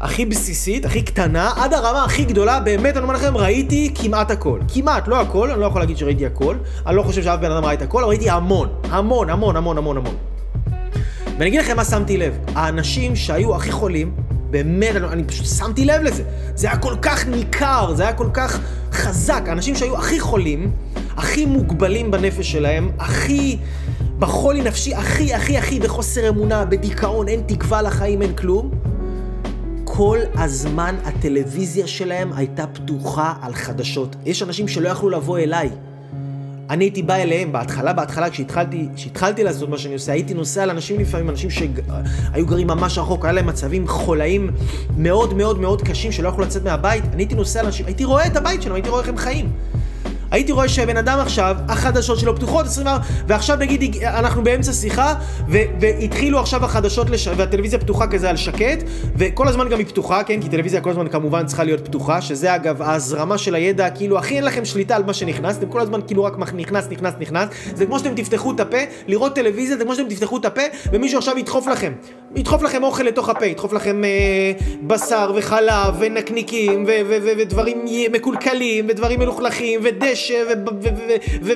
[0.00, 4.60] הכי בסיסית, הכי קטנה, עד הרמה הכי גדולה, באמת אני אומר לכם, ראיתי כמעט הכל.
[4.74, 7.64] כמעט, לא הכל, אני לא יכול להגיד שראיתי הכל, אני לא חושב שאף בן אדם
[7.64, 10.14] ראה את הכל, אבל ראיתי המון, המון, המון, המון, המון, המון.
[11.38, 14.14] ואני אגיד לכם מה שמתי לב, האנשים שהיו הכי חולים,
[14.50, 16.22] באמת, אני, אני פשוט שמתי לב לזה.
[16.54, 18.60] זה היה כל כך ניכר, זה היה כל כך
[18.92, 19.42] חזק.
[19.46, 20.70] האנשים שהיו הכי חולים,
[21.16, 23.58] הכי מוגבלים בנפש שלהם, הכי
[24.18, 28.70] בחולי נפשי הכי הכי הכי בחוסר אמונה, בדיכאון, אין תקווה לחיים, אין כלום.
[29.96, 34.16] כל הזמן הטלוויזיה שלהם הייתה פתוחה על חדשות.
[34.24, 35.70] יש אנשים שלא יכלו לבוא אליי.
[36.70, 41.00] אני הייתי בא אליהם בהתחלה, בהתחלה, כשהתחלתי, כשהתחלתי לעשות מה שאני עושה, הייתי נוסע לאנשים
[41.00, 44.50] לפעמים, אנשים שהיו גרים ממש רחוק, היה להם מצבים חולאים
[44.96, 48.36] מאוד מאוד מאוד קשים שלא יכלו לצאת מהבית, אני הייתי נוסע לאנשים, הייתי רואה את
[48.36, 49.50] הבית שלהם, הייתי רואה איך הם חיים.
[50.30, 55.14] הייתי רואה שבן אדם עכשיו, החדשות שלו פתוחות 24, ועכשיו נגיד אנחנו באמצע שיחה,
[55.48, 57.28] ו- והתחילו עכשיו החדשות, לש...
[57.36, 58.84] והטלוויזיה פתוחה כזה על שקט,
[59.16, 60.42] וכל הזמן גם היא פתוחה, כן?
[60.42, 64.36] כי טלוויזיה כל הזמן כמובן צריכה להיות פתוחה, שזה אגב ההזרמה של הידע, כאילו הכי
[64.36, 67.86] אין לכם שליטה על מה שנכנס, אתם כל הזמן כאילו רק נכנס, נכנס, נכנס, זה
[67.86, 70.62] כמו שאתם תפתחו את הפה, לראות טלוויזיה, זה כמו שאתם תפתחו את הפה,
[70.92, 71.92] ומישהו עכשיו ידחוף לכם,
[72.36, 74.52] ידחוף לכם אוכל לתוך הפה, ידחוף לכם אה,
[74.82, 80.42] בשר וחלב ונקניקים ו- ו- ו- ודברים מקולקלים ודברים מלוכלכים ודשא דשא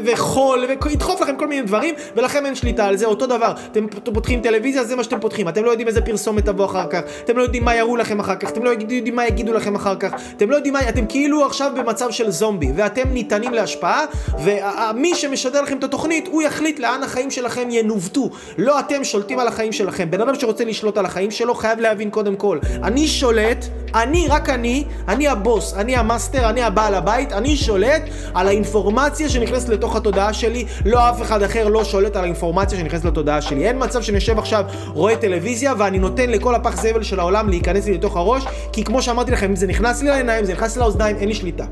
[0.04, 3.52] וחול, וידחוף לכם כל מיני דברים, ולכם אין שליטה על זה, אותו דבר.
[3.72, 5.48] אתם פותחים טלוויזיה, זה מה שאתם פותחים.
[5.48, 8.36] אתם לא יודעים איזה פרסומת תבוא אחר כך, אתם לא יודעים מה יראו לכם אחר
[8.36, 11.46] כך, אתם לא יודעים מה יגידו לכם אחר כך, אתם לא יודעים מה, אתם כאילו
[11.46, 14.04] עכשיו במצב של זומבי, ואתם ניתנים להשפעה,
[14.44, 18.30] ומי שמשדר לכם את התוכנית, הוא יחליט לאן החיים שלכם ינווטו.
[18.58, 20.10] לא אתם שולטים על החיים שלכם.
[20.10, 24.48] בן אדם שרוצה לשלוט על החיים שלו, חייב להבין קודם כל, אני שולט, אני, רק
[24.48, 28.02] אני, אני הבוס, אני ה master, אני הבעל הבית, אני שולט
[28.34, 33.04] על האינפורמציה שנכנסת לתוך התודעה שלי, לא אף אחד אחר לא שולט על האינפורמציה שנכנסת
[33.04, 33.66] לתודעה שלי.
[33.66, 37.86] אין מצב שאני יושב עכשיו, רואה טלוויזיה, ואני נותן לכל הפח זבל של העולם להיכנס
[37.86, 40.82] לי לתוך הראש, כי כמו שאמרתי לכם, אם זה נכנס לי לעיניים, זה נכנס לי
[40.82, 41.64] לאוזניים, אין לי שליטה.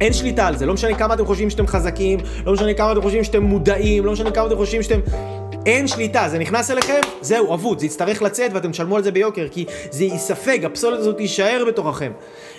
[0.00, 3.02] אין שליטה על זה, לא משנה כמה אתם חושבים שאתם חזקים, לא משנה כמה אתם
[3.02, 5.00] חושבים שאתם מודעים, לא משנה כמה אתם חושבים שאתם...
[5.66, 9.48] אין שליטה, זה נכנס אליכם, זהו, אבוד, זה יצטרך לצאת ואתם תשלמו על זה ביוקר,
[9.50, 12.12] כי זה ייספג, הפסולת הזאת תישאר בתוככם.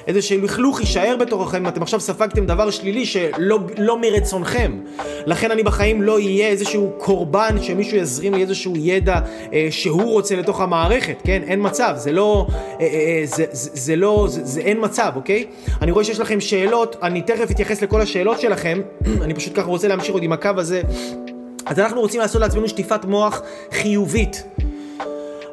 [0.08, 4.80] איזה שלכלוך יישאר בתוככם אתם עכשיו ספגתם דבר שלילי שלא לא מרצונכם.
[5.26, 9.20] לכן אני בחיים לא אהיה איזשהו קורבן שמישהו יזרים לי איזשהו ידע
[9.53, 11.41] אה, שהוא רוצה לתוך המערכת, כן?
[11.47, 15.12] אין מצב, זה לא, אה, אה, אה זה, זה, זה לא, זה, זה אין מצב,
[15.16, 15.45] אוקיי?
[15.82, 18.82] אני רואה שיש לכם שאלות, אני תכף אתייחס לכל השאלות שלכם,
[19.24, 20.82] אני פשוט ככה רוצה להמשיך עוד עם הקו הזה.
[21.66, 23.41] אז אנחנו רוצים לעשות לעצמנו שטיפת מוח
[23.72, 24.43] חיובית.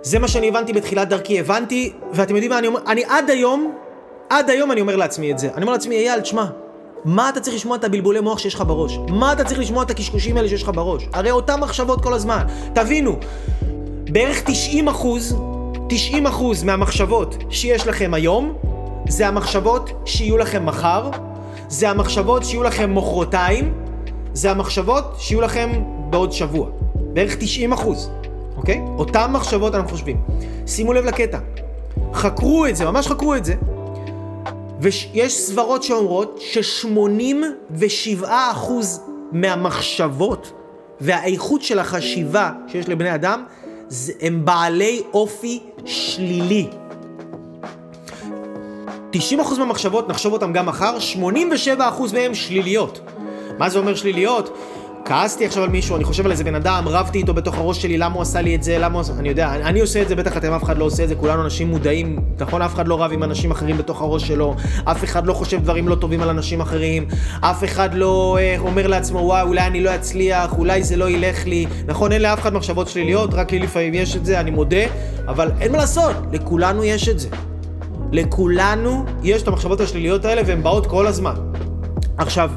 [0.02, 2.80] זה מה שאני הבנתי בתחילת דרכי, הבנתי, ואתם יודעים מה אני אומר?
[2.86, 3.74] אני עד היום,
[4.30, 5.48] עד היום אני אומר לעצמי את זה.
[5.54, 6.44] אני אומר לעצמי, אייל, תשמע,
[7.04, 8.98] מה אתה צריך לשמוע את הבלבולי מוח שיש לך בראש?
[9.08, 11.08] מה אתה צריך לשמוע את הקשקושים האלה שיש לך בראש?
[11.12, 12.46] הרי אותם מחשבות כל הזמן.
[12.72, 13.16] תבינו,
[14.10, 15.36] בערך 90 אחוז,
[15.88, 18.52] 90 אחוז מהמחשבות שיש לכם היום,
[19.08, 21.10] זה המחשבות שיהיו לכם מחר,
[21.68, 23.74] זה המחשבות שיהיו לכם מחרתיים,
[24.32, 25.70] זה המחשבות שיהיו לכם
[26.10, 26.68] בעוד שבוע.
[26.94, 28.10] בערך 90 אחוז,
[28.56, 28.80] אוקיי?
[28.98, 30.16] אותן מחשבות אנחנו חושבים.
[30.66, 31.38] שימו לב לקטע.
[32.14, 33.54] חקרו את זה, ממש חקרו את זה.
[34.84, 38.26] ויש סברות שאומרות ש-87%
[39.32, 40.52] מהמחשבות
[41.00, 43.44] והאיכות של החשיבה שיש לבני אדם
[44.20, 46.68] הם בעלי אופי שלילי.
[49.12, 49.16] 90%
[49.58, 50.96] מהמחשבות, נחשוב אותם גם מחר,
[51.76, 51.80] 87%
[52.14, 53.00] מהם שליליות.
[53.58, 54.56] מה זה אומר שליליות?
[55.04, 57.98] כעסתי עכשיו על מישהו, אני חושב על איזה בן אדם, רבתי איתו בתוך הראש שלי,
[57.98, 59.12] למה הוא עשה לי את זה, למה הוא עשה...
[59.18, 61.14] אני יודע, אני, אני עושה את זה, בטח אתם אף אחד לא עושה את זה,
[61.14, 62.62] כולנו אנשים מודעים, נכון?
[62.62, 65.88] אף אחד לא רב עם אנשים אחרים בתוך הראש שלו, אף אחד לא חושב דברים
[65.88, 67.06] לא טובים על אנשים אחרים,
[67.40, 71.46] אף אחד לא אה, אומר לעצמו, וואי, אולי אני לא אצליח, אולי זה לא ילך
[71.46, 72.12] לי, נכון?
[72.12, 74.84] אין לאף אחד מחשבות שליליות, רק לי לפעמים יש את זה, אני מודה,
[75.28, 77.28] אבל אין מה לעשות, לכולנו יש את זה.
[78.12, 81.34] לכולנו יש את המחשבות השליליות האלה והן באות כל הזמן.
[82.18, 82.50] עכשיו,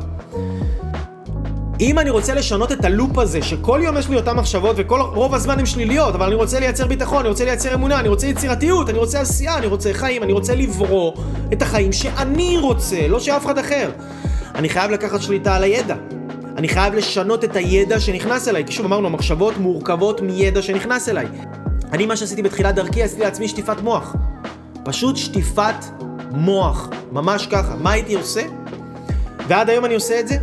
[1.80, 5.36] אם אני רוצה לשנות את הלופ הזה, שכל יום יש לי אותן מחשבות וכל רוב
[5.36, 8.90] הזמן הן שליליות, אבל אני רוצה לייצר ביטחון, אני רוצה לייצר אמונה, אני רוצה יצירתיות,
[8.90, 11.14] אני רוצה עשייה, אני רוצה חיים, אני רוצה לברוא
[11.54, 13.92] את החיים שאני רוצה, לא שאף אחד אחר.
[14.56, 15.96] אני חייב לקחת שליטה על הידע.
[16.58, 21.26] אני חייב לשנות את הידע שנכנס אליי, כי שוב אמרנו, המחשבות מורכבות מידע שנכנס אליי.
[21.94, 24.16] אני, מה שעשיתי בתחילת דרכי, עשיתי לעצמי שטיפת מוח.
[24.84, 25.86] פשוט שטיפת
[26.32, 27.76] מוח, ממש ככה.
[27.76, 28.42] מה הייתי עושה?
[29.48, 30.38] ועד היום אני עושה את זה.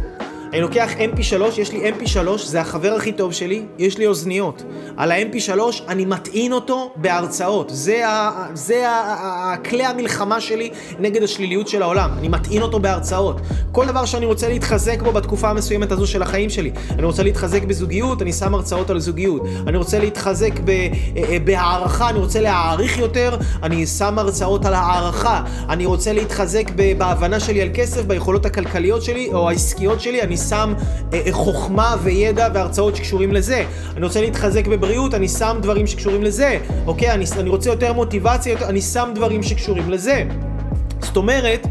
[0.55, 4.63] אני לוקח mp3, יש לי mp3, זה החבר הכי טוב שלי, יש לי אוזניות.
[4.97, 7.71] על ה-mp3 אני מטעין אותו בהרצאות.
[7.75, 12.11] זה, ה, זה ה, המלחמה שלי נגד השליליות של העולם.
[12.19, 13.41] אני מטעין אותו בהרצאות.
[13.73, 16.71] כל דבר שאני רוצה להתחזק בו בתקופה המסוימת הזו של החיים שלי.
[16.91, 19.43] אני רוצה להתחזק בזוגיות, אני שם הרצאות על זוגיות.
[19.67, 25.43] אני רוצה להתחזק אה, בהערכה, אני רוצה להעריך יותר, אני שם הרצאות על הערכה.
[25.69, 30.75] אני רוצה להתחזק בהבנה שלי על כסף, ביכולות הכלכליות שלי או העסקיות שלי, אני שם
[31.13, 33.65] אה, אה, חוכמה וידע והרצאות שקשורים לזה.
[33.97, 36.59] אני רוצה להתחזק בבריאות, אני שם דברים שקשורים לזה.
[36.87, 40.25] אוקיי, אני, אני רוצה יותר מוטיבציה, יותר, אני שם דברים שקשורים לזה.
[41.01, 41.67] זאת אומרת,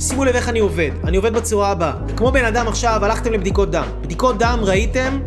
[0.00, 0.90] שימו לב איך אני עובד.
[1.04, 1.92] אני עובד בצורה הבאה.
[2.16, 3.84] כמו בן אדם עכשיו, הלכתם לבדיקות דם.
[4.02, 5.18] בדיקות דם, ראיתם?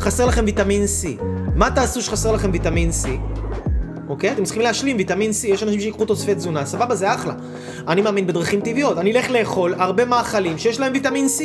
[0.00, 1.22] חסר לכם ויטמין C.
[1.54, 3.08] מה תעשו שחסר לכם ויטמין C?
[4.08, 4.32] אוקיי?
[4.32, 7.34] אתם צריכים להשלים ויטמין C, יש אנשים שיקחו תוספי תזונה, סבבה, זה אחלה.
[7.88, 11.42] אני מאמין בדרכים טבעיות, אני אלך לאכול הרבה מאכלים שיש להם ויטמין C.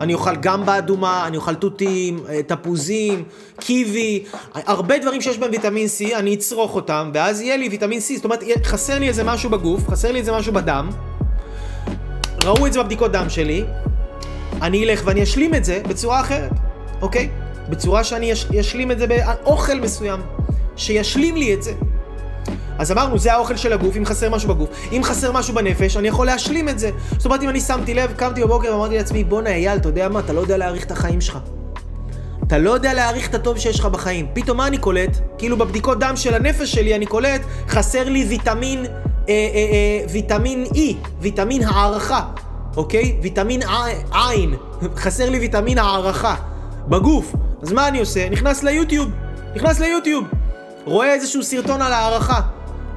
[0.00, 3.24] אני אוכל גם באדומה, אני אוכל תותים, אה, תפוזים,
[3.60, 8.16] קיבי, הרבה דברים שיש בהם ויטמין C, אני אצרוך אותם, ואז יהיה לי ויטמין C,
[8.16, 10.90] זאת אומרת, חסר לי איזה משהו בגוף, חסר לי איזה משהו בדם,
[12.44, 13.64] ראו את זה בבדיקות דם שלי,
[14.62, 16.52] אני אלך ואני אשלים את זה בצורה אחרת,
[17.02, 17.28] אוקיי?
[17.68, 20.20] בצורה שאני אשלים את זה באוכל מסוים,
[20.76, 21.72] שישלים לי את זה.
[22.78, 24.68] אז אמרנו, זה האוכל של הגוף, אם חסר משהו בגוף.
[24.92, 26.90] אם חסר משהו בנפש, אני יכול להשלים את זה.
[27.10, 30.20] זאת אומרת, אם אני שמתי לב, קמתי בבוקר ואמרתי לעצמי, בואנה אייל, אתה יודע מה,
[30.20, 31.38] אתה לא יודע להעריך את החיים שלך.
[32.46, 34.26] אתה לא יודע להעריך את הטוב שיש לך בחיים.
[34.32, 35.18] פתאום מה אני קולט?
[35.38, 38.88] כאילו בבדיקות דם של הנפש שלי אני קולט, חסר לי ויטמין, אה,
[39.28, 40.78] אה, אה, ויטמין E,
[41.20, 42.20] ויטמין הערכה,
[42.76, 43.16] אוקיי?
[43.22, 43.60] ויטמין
[44.12, 44.54] עין,
[45.02, 46.34] חסר לי ויטמין הערכה
[46.88, 47.34] בגוף.
[47.62, 48.28] אז מה אני עושה?
[48.28, 49.10] נכנס ליוטיוב,
[49.56, 50.24] נכנס ליוטיוב,
[50.84, 52.40] רואה איזשהו סרטון על הערכה.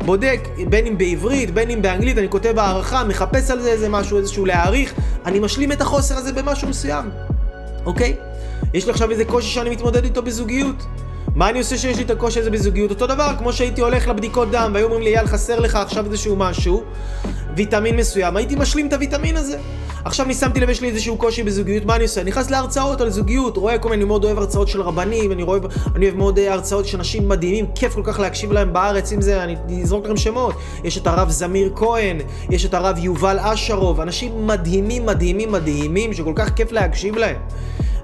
[0.05, 0.39] בודק,
[0.69, 4.45] בין אם בעברית, בין אם באנגלית, אני כותב הערכה, מחפש על זה איזה משהו, איזשהו
[4.45, 4.93] להעריך,
[5.25, 7.09] אני משלים את החוסר הזה במשהו מסוים,
[7.85, 8.15] אוקיי?
[8.73, 10.85] יש לי עכשיו איזה קושי שאני מתמודד איתו בזוגיות.
[11.37, 12.89] מה אני עושה שיש לי את הקושי הזה בזוגיות?
[12.89, 16.35] אותו דבר, כמו שהייתי הולך לבדיקות דם והיו אומרים לי, אייל, חסר לך עכשיו איזשהו
[16.35, 16.83] משהו,
[17.55, 19.57] ויטמין מסוים, הייתי משלים את הוויטמין הזה.
[20.05, 22.21] עכשיו אני שמתי לב, יש לי איזשהו קושי בזוגיות, מה אני עושה?
[22.21, 25.43] אני נכנס להרצאות על זוגיות, רואה כל מיני, אני מאוד אוהב הרצאות של רבנים, אני,
[25.43, 25.59] רואה,
[25.95, 29.21] אני אוהב מאוד אה, הרצאות של אנשים מדהימים, כיף כל כך להקשיב להם בארץ, אם
[29.21, 30.55] זה, אני אזרוק לכם שמות.
[30.83, 32.17] יש את הרב זמיר כהן,
[32.49, 37.37] יש את הרב יובל אשרוב, אנשים מדהימים, מדהימים, מדהימים, שכל כך כיף להקשיב להם.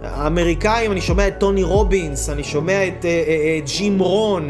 [0.03, 3.22] האמריקאים, אני שומע את טוני רובינס, אני שומע את uh,
[3.77, 4.49] ג'ים רון.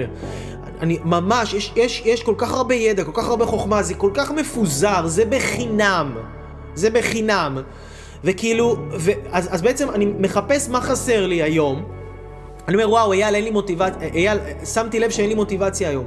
[0.82, 4.12] אני ממש, יש, יש, יש כל כך הרבה ידע, כל כך הרבה חוכמה, זה כל
[4.14, 6.18] כך מפוזר, זה בחינם.
[6.76, 7.58] זה בחינם.
[8.24, 11.84] וכאילו, ו, אז, אז בעצם אני מחפש מה חסר לי היום.
[12.68, 14.38] אני אומר, וואו, אייל, אין לי מוטיבציה, אייל,
[14.74, 16.06] שמתי לב שאין לי מוטיבציה היום.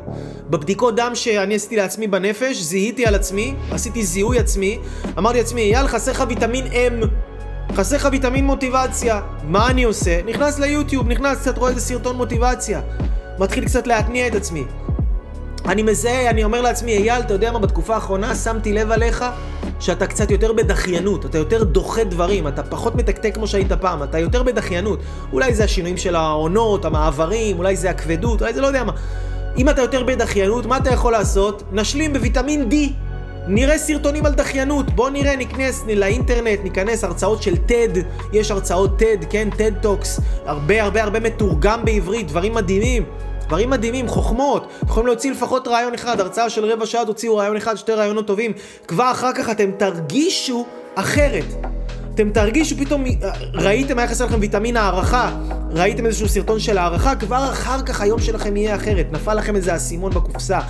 [0.51, 4.79] בבדיקות דם שאני עשיתי לעצמי בנפש, זיהיתי על עצמי, עשיתי זיהוי עצמי,
[5.19, 7.07] אמרתי לעצמי, אייל, חסר לך ויטמין M.
[7.75, 9.21] חסר לך ויטמין מוטיבציה.
[9.45, 10.21] מה אני עושה?
[10.27, 12.81] נכנס ליוטיוב, נכנס קצת, רואה איזה סרטון מוטיבציה.
[13.39, 14.65] מתחיל קצת להתניע את עצמי.
[15.69, 19.25] אני מזהה, אני אומר לעצמי, אייל, אתה יודע מה, בתקופה האחרונה שמתי לב עליך
[19.81, 24.19] שאתה קצת יותר בדחיינות, אתה יותר דוחה דברים, אתה פחות מתקתק כמו שהיית פעם, אתה
[24.19, 25.01] יותר בדחיינות.
[25.33, 28.93] אולי זה השינויים של העונות, המעברים, אולי זה הכבדות, אולי זה לא יודע מה.
[29.59, 31.63] אם אתה יותר בדחיינות, מה אתה יכול לעשות?
[31.73, 32.75] נשלים בוויטמין D.
[33.49, 37.99] נראה סרטונים על דחיינות, בוא נראה, נכנס לאינטרנט, ניכנס הרצאות של TED,
[38.33, 43.05] יש הרצאות TED, כן, TED Talks, הרבה הרבה הרבה מתורגם בעברית, דברים מדהימים.
[43.47, 44.67] דברים מדהימים, חוכמות.
[44.83, 48.53] יכולים להוציא לפחות רעיון אחד, הרצאה של רבע שעה תוציאו רעיון אחד, שתי רעיונות טובים.
[48.89, 51.45] כבר אחר כך אתם תרגישו אחרת.
[52.15, 53.05] אתם תרגישו פתאום,
[53.55, 55.31] ראיתם, היה חסר לכם ויטמין הערכה,
[55.71, 59.07] ראיתם איזשהו סרטון של הערכה, כבר אחר כך היום שלכם יהיה אחרת.
[59.13, 60.61] נפל לכם איזה אסימון בקופסה.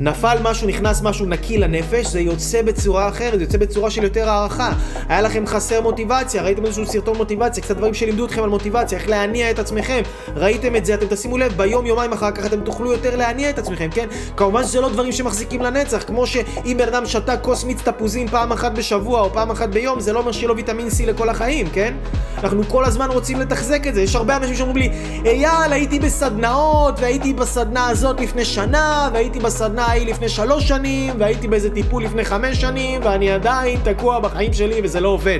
[0.00, 4.28] נפל משהו, נכנס משהו נקי לנפש, זה יוצא בצורה אחרת, זה יוצא בצורה של יותר
[4.28, 4.72] הערכה.
[5.08, 9.08] היה לכם חסר מוטיבציה, ראיתם איזשהו סרטון מוטיבציה, קצת דברים שלימדו אתכם על מוטיבציה, איך
[9.08, 10.02] להניע את עצמכם.
[10.36, 13.58] ראיתם את זה, אתם תשימו לב, ביום, יומיים אחר כך אתם תוכלו יותר להניע את
[13.58, 14.06] עצמכם, כן?
[14.36, 18.52] כמובן שזה לא דברים שמחזיקים לנצח, כמו שאם בן אדם שתה כוס מיץ תפוזים פעם
[18.52, 21.68] אחת בשבוע או פעם אחת ביום, זה לא אומר שיהיה לו ויטמין C לכל החיים,
[21.72, 21.94] כן?
[22.42, 24.02] אנחנו כל הזמן רוצים לתחזק את זה.
[24.02, 24.90] יש הרבה אנשים שאומרים לי,
[25.24, 31.48] אייל, הייתי בסדנאות, והייתי בסדנה הזאת לפני שנה, והייתי בסדנה ההיא לפני שלוש שנים, והייתי
[31.48, 35.38] באיזה טיפול לפני חמש שנים, ואני עדיין תקוע בחיים שלי וזה לא עובד.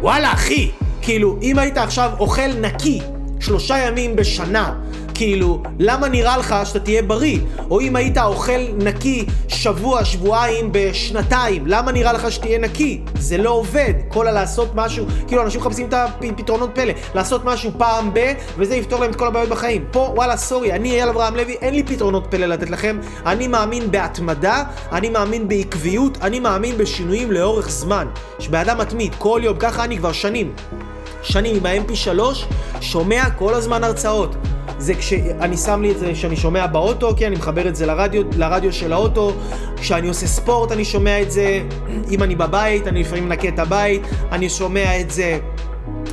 [0.00, 0.70] וואלה, אחי,
[1.02, 3.00] כאילו, אם היית עכשיו אוכל נקי
[3.40, 4.74] שלושה ימים בשנה,
[5.18, 7.38] כאילו, למה נראה לך שאתה תהיה בריא?
[7.70, 13.00] או אם היית אוכל נקי שבוע, שבועיים בשנתיים, למה נראה לך שתהיה נקי?
[13.18, 13.92] זה לא עובד.
[14.08, 16.92] כל הלעשות משהו, כאילו, אנשים מחפשים את הפתרונות פלא.
[17.14, 19.84] לעשות משהו פעם ב, וזה יפתור להם את כל הבעיות בחיים.
[19.90, 22.98] פה, וואלה, סורי, אני אייל אברהם לוי, אין לי פתרונות פלא לתת לכם.
[23.26, 28.06] אני מאמין בהתמדה, אני מאמין בעקביות, אני מאמין בשינויים לאורך זמן.
[28.38, 30.52] שבאדם מתמיד, כל יום, ככה אני כבר שנים.
[31.28, 32.20] שנים עם ה-MP3,
[32.80, 34.36] שומע כל הזמן הרצאות.
[34.78, 38.22] זה כשאני שם לי את זה שאני שומע באוטו, כי אני מחבר את זה לרדיו,
[38.36, 39.32] לרדיו של האוטו,
[39.76, 41.62] כשאני עושה ספורט אני שומע את זה,
[42.10, 44.02] אם אני בבית, אני לפעמים מנקה את הבית,
[44.32, 45.38] אני שומע את זה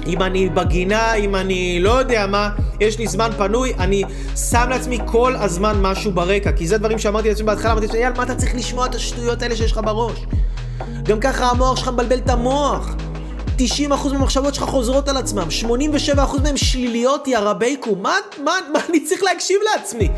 [0.08, 2.50] אם אני בגינה, אם אני לא יודע מה,
[2.80, 4.04] יש לי זמן פנוי, אני
[4.36, 8.18] שם לעצמי כל הזמן משהו ברקע, כי זה דברים שאמרתי לעצמי בהתחלה, אמרתי לעצמי, יאללה,
[8.18, 10.26] מה אתה צריך לשמוע את השטויות האלה שיש לך בראש?
[11.04, 12.96] גם ככה המוח שלך מבלבל את המוח.
[13.58, 15.48] 90% מהמחשבות שלך חוזרות על עצמם,
[16.16, 17.96] 87% מהן שליליות, יא רבייקו.
[17.96, 20.10] מה, מה, מה אני צריך להקשיב לעצמי?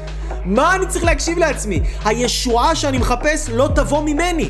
[0.46, 1.82] מה אני צריך להקשיב לעצמי?
[2.06, 4.50] הישועה שאני מחפש לא תבוא ממני.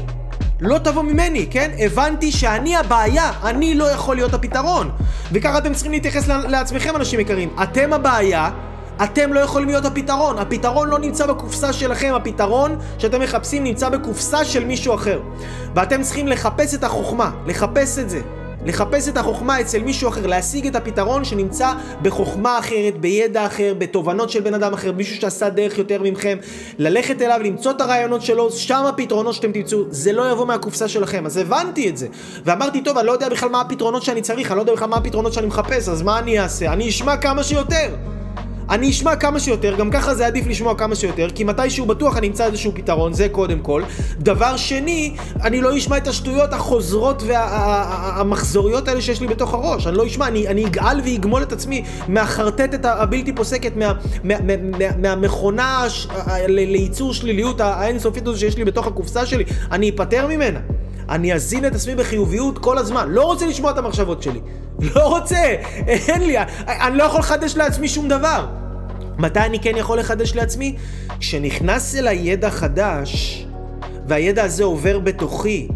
[0.59, 1.71] לא תבוא ממני, כן?
[1.79, 4.91] הבנתי שאני הבעיה, אני לא יכול להיות הפתרון.
[5.31, 7.49] וככה אתם צריכים להתייחס לעצמכם, אנשים יקרים.
[7.63, 8.49] אתם הבעיה,
[9.03, 10.37] אתם לא יכולים להיות הפתרון.
[10.39, 15.21] הפתרון לא נמצא בקופסה שלכם, הפתרון שאתם מחפשים נמצא בקופסה של מישהו אחר.
[15.75, 18.21] ואתם צריכים לחפש את החוכמה, לחפש את זה.
[18.67, 24.29] לחפש את החוכמה אצל מישהו אחר, להשיג את הפתרון שנמצא בחוכמה אחרת, בידע אחר, בתובנות
[24.29, 26.37] של בן אדם אחר, מישהו שעשה דרך יותר ממכם,
[26.77, 31.25] ללכת אליו, למצוא את הרעיונות שלו, שם הפתרונות שאתם תמצאו, זה לא יבוא מהקופסה שלכם,
[31.25, 32.07] אז הבנתי את זה.
[32.45, 34.97] ואמרתי, טוב, אני לא יודע בכלל מה הפתרונות שאני צריך, אני לא יודע בכלל מה
[34.97, 36.73] הפתרונות שאני מחפש, אז מה אני אעשה?
[36.73, 38.16] אני אשמע כמה שיותר.
[38.69, 42.27] אני אשמע כמה שיותר, גם ככה זה עדיף לשמוע כמה שיותר, כי מתישהו בטוח אני
[42.27, 43.83] אמצא איזשהו פתרון, זה קודם כל.
[44.19, 49.87] דבר שני, אני לא אשמע את השטויות החוזרות והמחזוריות האלה שיש לי בתוך הראש.
[49.87, 53.93] אני לא אשמע, אני, אני אגאל ואגמול את עצמי מהחרטטת הבלתי פוסקת, מה,
[54.23, 55.85] מה, מה, מה, מהמכונה
[56.47, 60.59] לייצור שליליות האינסופית הזו שיש לי בתוך הקופסה שלי, אני אפטר ממנה.
[61.09, 63.09] אני אזין את עצמי בחיוביות כל הזמן.
[63.09, 64.39] לא רוצה לשמוע את המחשבות שלי.
[64.95, 65.55] לא רוצה,
[65.87, 66.35] אין לי,
[66.67, 68.47] אני לא יכול לחדש לעצמי שום דבר.
[69.17, 70.75] מתי אני כן יכול לחדש לעצמי?
[71.19, 73.45] כשנכנס אליי ידע חדש,
[74.07, 75.67] והידע הזה עובר בתוכי,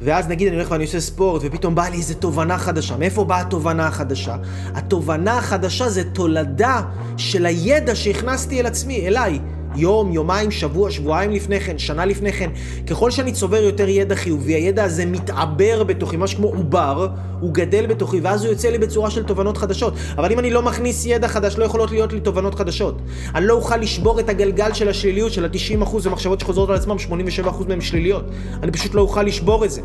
[0.00, 2.96] ואז נגיד אני הולך ואני עושה ספורט, ופתאום באה לי איזה תובנה חדשה.
[2.96, 4.36] מאיפה באה התובנה החדשה?
[4.74, 6.82] התובנה החדשה זה תולדה
[7.16, 9.38] של הידע שהכנסתי אל עצמי, אליי.
[9.76, 12.50] יום, יומיים, שבוע, שבועיים לפני כן, שנה לפני כן.
[12.86, 17.08] ככל שאני צובר יותר ידע חיובי, הידע הזה מתעבר בתוכי, משהו כמו עובר,
[17.40, 19.94] הוא גדל בתוכי, ואז הוא יוצא לי בצורה של תובנות חדשות.
[20.18, 22.98] אבל אם אני לא מכניס ידע חדש, לא יכולות להיות לי תובנות חדשות.
[23.34, 26.96] אני לא אוכל לשבור את הגלגל של השליליות, של ה-90% ומחשבות שחוזרות על עצמם,
[27.44, 28.24] 87% מהם שליליות.
[28.62, 29.80] אני פשוט לא אוכל לשבור את זה.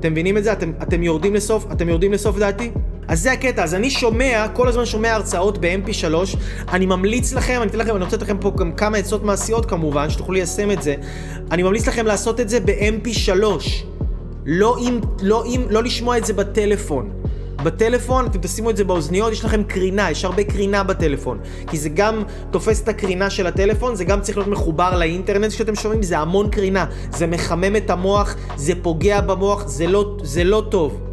[0.00, 0.52] אתם מבינים את זה?
[0.52, 1.66] אתם, אתם יורדים לסוף?
[1.72, 2.70] אתם יורדים לסוף דעתי?
[3.08, 6.14] אז זה הקטע, אז אני שומע, כל הזמן שומע הרצאות ב-MP3,
[6.72, 9.66] אני ממליץ לכם, אני אתן לכם, אני רוצה לתת לכם פה גם כמה עצות מעשיות
[9.66, 10.94] כמובן, שתוכלו ליישם את זה,
[11.50, 13.32] אני ממליץ לכם לעשות את זה ב-MP3,
[14.46, 17.10] לא, עם, לא, עם, לא לשמוע את זה בטלפון.
[17.62, 21.38] בטלפון, אתם תשימו את זה באוזניות, יש לכם קרינה, יש הרבה קרינה בטלפון.
[21.66, 25.74] כי זה גם תופס את הקרינה של הטלפון, זה גם צריך להיות מחובר לאינטרנט שאתם
[25.74, 26.86] שומעים, זה המון קרינה.
[27.12, 31.07] זה מחמם את המוח, זה פוגע במוח, זה לא, זה לא טוב.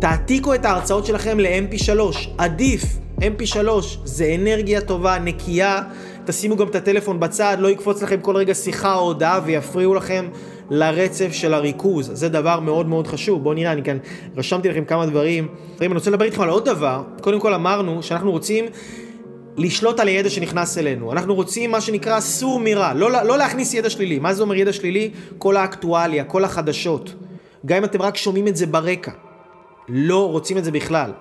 [0.00, 2.00] תעתיקו את ההרצאות שלכם ל-MP3,
[2.38, 2.82] עדיף.
[3.20, 3.56] MP3
[4.04, 5.82] זה אנרגיה טובה, נקייה.
[6.24, 10.28] תשימו גם את הטלפון בצד, לא יקפוץ לכם כל רגע שיחה או הודעה ויפריעו לכם
[10.70, 12.10] לרצף של הריכוז.
[12.14, 13.42] זה דבר מאוד מאוד חשוב.
[13.42, 13.98] בואו נראה, אני כאן
[14.36, 15.48] רשמתי לכם כמה דברים.
[15.80, 17.02] אני רוצה לדבר איתכם על עוד דבר.
[17.20, 18.64] קודם כל אמרנו שאנחנו רוצים
[19.56, 21.12] לשלוט על הידע שנכנס אלינו.
[21.12, 24.18] אנחנו רוצים מה שנקרא סור מרע, לא, לא להכניס ידע שלילי.
[24.18, 25.10] מה זה אומר ידע שלילי?
[25.38, 27.14] כל האקטואליה, כל החדשות.
[27.66, 29.12] גם אם אתם רק שומעים את זה ברקע.
[29.88, 31.12] לא רוצים את זה בכלל.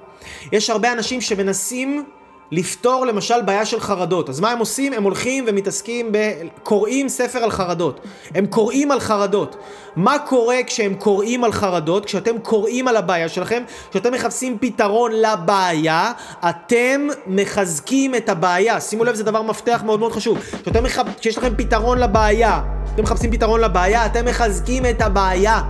[0.52, 2.06] יש הרבה אנשים שמנסים
[2.52, 4.30] לפתור למשל בעיה של חרדות.
[4.30, 4.94] אז מה הם עושים?
[4.94, 6.18] הם הולכים ומתעסקים ב...
[6.64, 8.00] קוראים ספר על חרדות.
[8.36, 9.56] הם קוראים על חרדות.
[9.96, 12.06] מה קורה כשהם קוראים על חרדות?
[12.06, 16.12] כשאתם קוראים על הבעיה שלכם, כשאתם מחפשים פתרון לבעיה,
[16.50, 18.82] אתם מחזקים את הבעיה.
[18.82, 20.38] שימו לב, זה דבר מפתח מאוד מאוד חשוב.
[20.38, 21.00] כשאתם מח...
[21.20, 22.62] כשיש לכם פתרון לבעיה,
[22.94, 25.62] אתם מחפשים פתרון לבעיה, אתם מחזקים את הבעיה.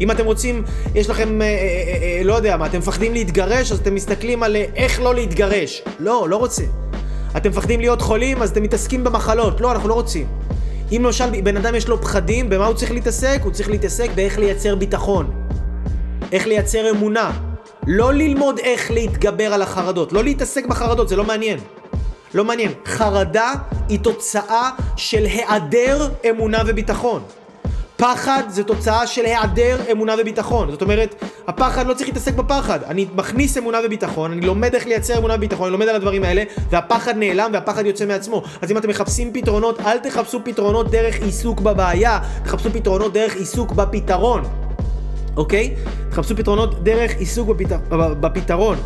[0.00, 3.72] אם אתם רוצים, יש לכם, אה, אה, אה, אה, לא יודע מה, אתם מפחדים להתגרש,
[3.72, 5.82] אז אתם מסתכלים על אה, איך לא להתגרש.
[6.00, 6.62] לא, לא רוצה.
[7.36, 9.60] אתם מפחדים להיות חולים, אז אתם מתעסקים במחלות.
[9.60, 10.26] לא, אנחנו לא רוצים.
[10.92, 13.40] אם למשל בן אדם יש לו פחדים, במה הוא צריך להתעסק?
[13.44, 15.30] הוא צריך להתעסק באיך לייצר ביטחון.
[16.32, 17.30] איך לייצר אמונה.
[17.86, 20.12] לא ללמוד איך להתגבר על החרדות.
[20.12, 21.58] לא להתעסק בחרדות, זה לא מעניין.
[22.34, 22.72] לא מעניין.
[22.86, 23.52] חרדה
[23.88, 27.22] היא תוצאה של היעדר אמונה וביטחון.
[27.98, 30.70] פחד זה תוצאה של היעדר אמונה וביטחון.
[30.70, 31.14] זאת אומרת,
[31.46, 32.82] הפחד לא צריך להתעסק בפחד.
[32.82, 36.42] אני מכניס אמונה וביטחון, אני לומד איך לייצר אמונה וביטחון, אני לומד על הדברים האלה,
[36.70, 38.42] והפחד נעלם והפחד יוצא מעצמו.
[38.62, 43.72] אז אם אתם מחפשים פתרונות, אל תחפשו פתרונות דרך עיסוק בבעיה, תחפשו פתרונות דרך עיסוק
[43.72, 44.42] בפתרון.
[45.36, 45.74] אוקיי?
[46.10, 47.72] תחפשו פתרונות דרך עיסוק בפת...
[48.20, 48.76] בפתרון.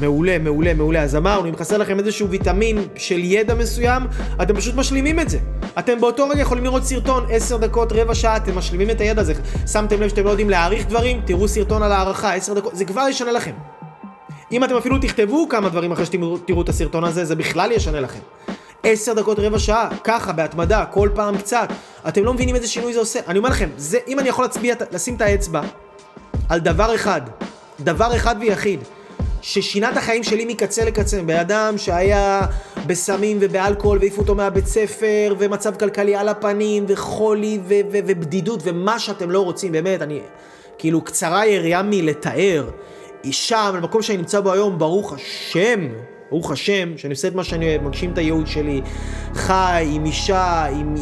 [0.00, 1.02] מעולה, מעולה, מעולה.
[1.02, 4.02] אז אמרנו, אם חסר לכם איזשהו ויטמין של ידע מסוים,
[4.42, 5.38] אתם פשוט משלימים את זה.
[5.78, 9.34] אתם באותו רגע יכולים לראות סרטון 10 דקות, רבע שעה, אתם משלימים את הידע הזה.
[9.72, 13.06] שמתם לב שאתם לא יודעים להעריך דברים, תראו סרטון על הערכה, 10 דקות, זה כבר
[13.10, 13.52] ישנה לכם.
[14.52, 18.20] אם אתם אפילו תכתבו כמה דברים אחרי שתראו את הסרטון הזה, זה בכלל ישנה לכם.
[18.82, 21.68] 10 דקות, רבע שעה, ככה, בהתמדה, כל פעם קצת.
[22.08, 23.20] אתם לא מבינים איזה שינוי זה עושה.
[23.28, 25.60] אני אומר לכם, זה, אם אני יכול להצביע, לשים את האצבע
[26.48, 27.20] על דבר אחד,
[27.80, 28.80] דבר אחד ויחיד,
[29.42, 31.22] ששינה את החיים שלי מקצה לקצה.
[31.22, 32.40] בן אדם שהיה
[32.86, 38.98] בסמים ובאלכוהול והעיפו אותו מהבית ספר, ומצב כלכלי על הפנים, וחולי ו- ו- ובדידות, ומה
[38.98, 40.20] שאתם לא רוצים, באמת, אני...
[40.78, 42.70] כאילו, קצרה יריעה מלתאר.
[43.30, 45.88] שם, במקום שאני נמצא בו היום, ברוך השם,
[46.30, 48.80] ברוך השם, שאני עושה את מה שאני אוהב, מגשים את הייעוד שלי,
[49.34, 50.94] חי עם אישה, עם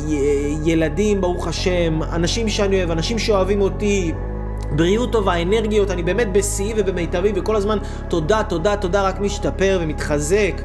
[0.64, 4.12] ילדים, ברוך השם, אנשים שאני אוהב, אנשים שאוהבים אותי,
[4.70, 10.62] בריאות טובה, אנרגיות, אני באמת בשיאי ובמיטבי, וכל הזמן תודה, תודה, תודה, רק משתפר ומתחזק.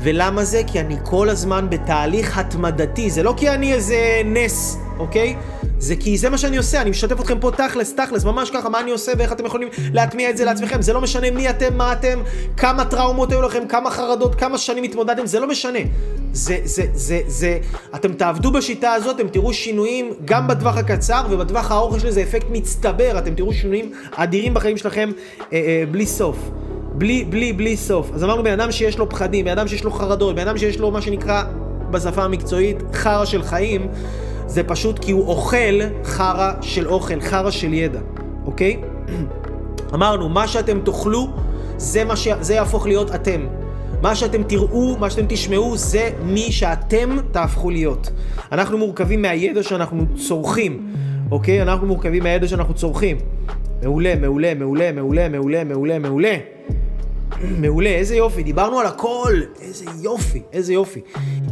[0.00, 0.62] ולמה זה?
[0.66, 5.36] כי אני כל הזמן בתהליך התמדתי, זה לא כי אני איזה נס, אוקיי?
[5.82, 8.80] זה כי זה מה שאני עושה, אני משתף אתכם פה תכלס, תכלס, ממש ככה, מה
[8.80, 10.82] אני עושה ואיך אתם יכולים להטמיע את זה לעצמכם.
[10.82, 12.22] זה לא משנה מי אתם, מה אתם,
[12.56, 15.78] כמה טראומות היו לכם, כמה חרדות, כמה שנים התמודדתם, זה לא משנה.
[16.32, 17.58] זה, זה, זה, זה,
[17.94, 22.46] אתם תעבדו בשיטה הזאת, אתם תראו שינויים גם בטווח הקצר ובטווח הארוך יש לזה אפקט
[22.50, 25.10] מצטבר, אתם תראו שינויים אדירים בחיים שלכם
[25.52, 26.36] אה, אה, בלי סוף.
[26.94, 28.10] בלי, בלי, בלי סוף.
[28.14, 30.78] אז אמרנו בן אדם שיש לו פחדים, בן אדם שיש לו חרדות, בן אדם שיש
[30.78, 31.42] לו מה שנקרא
[31.90, 33.88] בשפה המקצועית חרא של חיים,
[34.52, 38.00] זה פשוט כי הוא אוכל חרא של אוכל, חרא של ידע,
[38.46, 38.80] אוקיי?
[39.94, 41.28] אמרנו, מה שאתם תאכלו,
[41.76, 42.28] זה, מה ש...
[42.40, 43.46] זה יהפוך להיות אתם.
[44.02, 48.10] מה שאתם תראו, מה שאתם תשמעו, זה מי שאתם תהפכו להיות.
[48.52, 50.94] אנחנו מורכבים מהידע שאנחנו צורכים,
[51.30, 51.62] אוקיי?
[51.62, 53.16] אנחנו מורכבים מהידע שאנחנו צורכים.
[53.82, 56.36] מעולה, מעולה, מעולה, מעולה, מעולה, מעולה, מעולה.
[57.40, 61.00] מעולה, איזה יופי, דיברנו על הכל, איזה יופי, איזה יופי.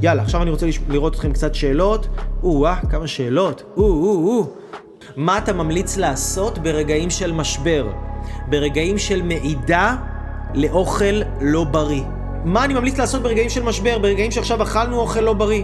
[0.03, 2.09] יאללה, עכשיו אני רוצה לראות אתכם קצת שאלות.
[2.43, 3.63] או-אה, כמה שאלות.
[3.77, 4.47] או-או-או.
[5.17, 7.87] מה אתה ממליץ לעשות ברגעים של משבר?
[8.49, 9.97] ברגעים של מעידה
[10.55, 12.03] לאוכל לא בריא.
[12.45, 13.99] מה אני ממליץ לעשות ברגעים של משבר?
[13.99, 15.63] ברגעים שעכשיו אכלנו אוכל לא בריא.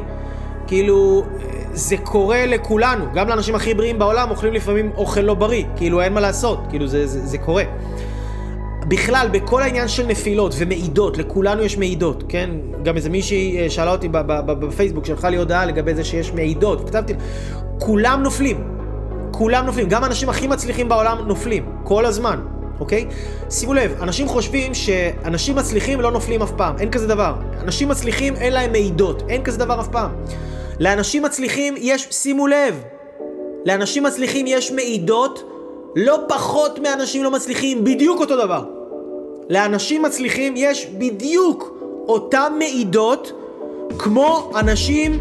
[0.66, 1.24] כאילו,
[1.72, 6.12] זה קורה לכולנו, גם לאנשים הכי בריאים בעולם אוכלים לפעמים אוכל לא בריא, כאילו אין
[6.12, 7.64] מה לעשות, כאילו זה, זה, זה קורה.
[8.88, 12.50] בכלל, בכל העניין של נפילות ומעידות, לכולנו יש מעידות, כן?
[12.82, 14.08] גם איזה מישהי אה, שאלה אותי
[14.46, 17.14] בפייסבוק, שלחה לי הודעה לגבי זה שיש מעידות, כתבתי,
[17.78, 18.64] כולם נופלים,
[19.30, 22.40] כולם נופלים, גם האנשים הכי מצליחים בעולם נופלים, כל הזמן,
[22.80, 23.06] אוקיי?
[23.50, 27.34] שימו לב, אנשים חושבים שאנשים מצליחים לא נופלים אף פעם, אין כזה דבר.
[27.60, 30.10] אנשים מצליחים אין להם מעידות, אין כזה דבר אף פעם.
[30.80, 32.82] לאנשים מצליחים יש, שימו לב,
[33.64, 35.52] לאנשים מצליחים יש מעידות
[35.96, 38.75] לא פחות מאנשים לא מצליחים, בדיוק אותו דבר.
[39.48, 41.78] לאנשים מצליחים יש בדיוק
[42.08, 43.32] אותן מעידות
[43.98, 45.20] כמו אנשים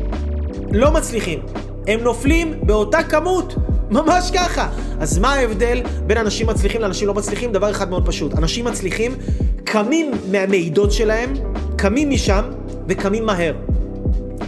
[0.71, 1.39] לא מצליחים.
[1.87, 3.55] הם נופלים באותה כמות,
[3.91, 4.69] ממש ככה.
[4.99, 7.51] אז מה ההבדל בין אנשים מצליחים לאנשים לא מצליחים?
[7.51, 8.33] דבר אחד מאוד פשוט.
[8.37, 9.15] אנשים מצליחים
[9.63, 11.33] קמים מהמעידות שלהם,
[11.75, 12.43] קמים משם
[12.87, 13.53] וקמים מהר.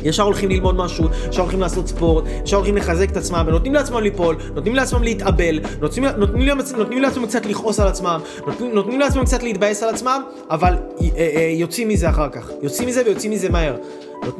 [0.04, 4.00] ישר הולכים ללמוד משהו, ישר הולכים לעשות ספורט, ישר הולכים לחזק את עצמם, ונותנים לעצמם
[4.00, 9.26] ליפול, נותנים לעצמם להתאבל, נותנים, נותנים, נותנים לעצמם קצת לכעוס על עצמם, נותנים, נותנים לעצמם
[9.26, 12.50] קצת להתבאס על עצמם, אבל אה, אה, יוצאים מזה אחר כך.
[12.62, 13.76] יוצאים מזה ויוצאים מזה מהר.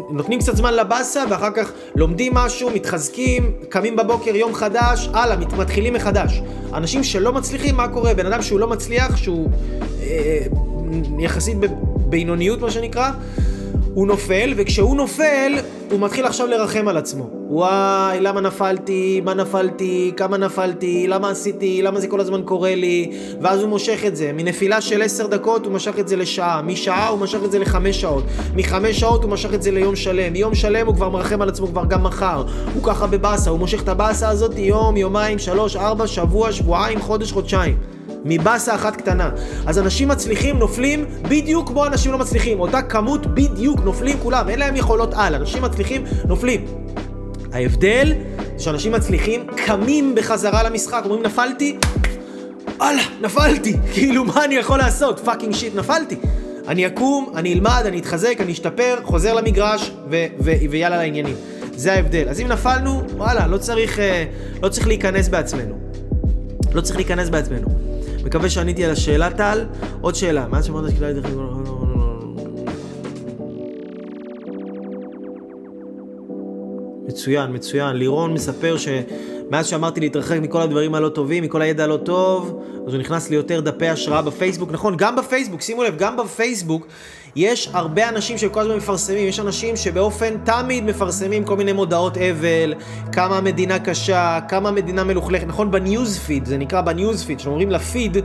[0.10, 5.94] נותנים קצת זמן לבאסה, ואחר כך לומדים משהו, מתחזקים, קמים בבוקר, יום חדש, הלאה, מתחילים
[5.94, 6.42] מחדש.
[6.74, 8.14] אנשים שלא מצליחים, מה קורה?
[8.14, 9.50] בן אדם שהוא לא מצליח, שהוא
[10.02, 10.40] אה,
[11.20, 13.12] יחסית בבינוניות, מה שנקרא,
[13.98, 15.54] הוא נופל, וכשהוא נופל,
[15.92, 17.30] הוא מתחיל עכשיו לרחם על עצמו.
[17.50, 19.22] וואי, למה נפלתי?
[19.26, 20.12] מה נפלתי?
[20.18, 21.08] כמה נפלתי?
[21.08, 21.82] למה עשיתי?
[21.82, 23.12] למה זה כל הזמן קורה לי?
[23.42, 24.32] ואז הוא מושך את זה.
[24.34, 26.62] מנפילה של עשר דקות הוא משך את זה לשעה.
[26.62, 28.24] משעה הוא משך את זה לחמש שעות.
[28.56, 30.34] מחמש שעות הוא משך את זה ליום שלם.
[30.34, 32.44] מיום שלם הוא כבר מרחם על עצמו כבר גם מחר.
[32.74, 37.32] הוא ככה בבאסה, הוא מושך את הבאסה הזאת יום, יומיים, שלוש, ארבע, שבוע, שבועיים, חודש,
[37.32, 37.97] חודשיים.
[38.26, 39.30] מבאסה אחת קטנה.
[39.66, 42.60] אז אנשים מצליחים נופלים בדיוק כמו אנשים לא מצליחים.
[42.60, 45.36] אותה כמות בדיוק נופלים כולם, אין להם יכולות על.
[45.36, 46.66] אנשים מצליחים נופלים.
[47.54, 48.14] ההבדל
[48.58, 51.78] שאנשים מצליחים קמים בחזרה למשחק, אומרים נפלתי,
[52.78, 53.78] וואלה, נפלתי.
[53.94, 55.20] כאילו, מה אני יכול לעשות?
[55.20, 56.16] fucking shit, נפלתי.
[56.68, 61.36] אני אקום, אני אלמד, אני אתחזק, אני אשתפר, חוזר למגרש, ו- ו- ויאללה לעניינים.
[61.76, 62.30] זה ההבדל.
[62.30, 64.26] אז אם נפלנו, וואלה, לא צריך, אה,
[64.64, 65.76] לא צריך להיכנס בעצמנו.
[66.74, 67.87] לא צריך להיכנס בעצמנו.
[68.28, 69.66] מקווה שעניתי על השאלה, טל.
[70.02, 71.14] עוד שאלה, מאז שאמרת שכדאי...
[77.08, 77.96] מצוין, מצוין.
[77.96, 78.76] לירון מספר
[79.50, 83.60] שמאז שאמרתי להתרחק מכל הדברים הלא טובים, מכל הידע הלא טוב, אז הוא נכנס ליותר
[83.60, 84.72] דפי השראה בפייסבוק.
[84.72, 86.88] נכון, גם בפייסבוק, שימו לב, גם בפייסבוק
[87.36, 92.74] יש הרבה אנשים שכל הזמן מפרסמים, יש אנשים שבאופן תמיד מפרסמים כל מיני מודעות אבל,
[93.12, 95.72] כמה המדינה קשה, כמה המדינה מלוכלכת, נכון?
[95.72, 98.18] ב news feed, זה נקרא ב news feed, כשאומרים לפיד,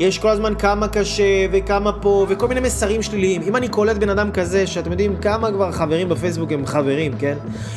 [0.00, 3.42] יש כל הזמן כמה קשה וכמה פה וכל מיני מסרים שליליים.
[3.42, 7.36] אם אני קולט בן אדם כזה, שאתם יודעים כמה כבר חברים בפייסבוק הם חברים, כן?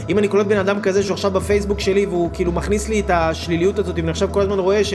[0.09, 3.09] אם אני קולט בן אדם כזה שהוא עכשיו בפייסבוק שלי והוא כאילו מכניס לי את
[3.09, 4.93] השליליות הזאת ואני עכשיו כל הזמן רואה ש...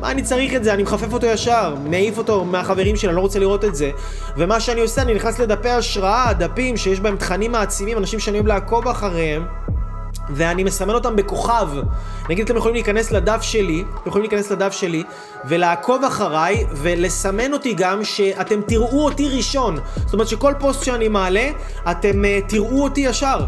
[0.00, 0.74] מה אני צריך את זה?
[0.74, 3.90] אני מחפף אותו ישר, מעיף אותו מהחברים שלי, אני לא רוצה לראות את זה.
[4.36, 8.46] ומה שאני עושה, אני נכנס לדפי השראה, דפים שיש בהם תכנים מעצימים, אנשים שאני אוהב
[8.46, 9.42] לעקוב אחריהם.
[10.30, 11.68] ואני מסמן אותם בכוכב.
[12.28, 15.02] נגיד אתם יכולים להיכנס לדף שלי, אתם יכולים להיכנס לדף שלי,
[15.44, 19.78] ולעקוב אחריי, ולסמן אותי גם שאתם תראו אותי ראשון.
[19.96, 21.50] זאת אומרת שכל פוסט שאני מעלה,
[21.90, 23.38] אתם uh, תראו אותי ישר.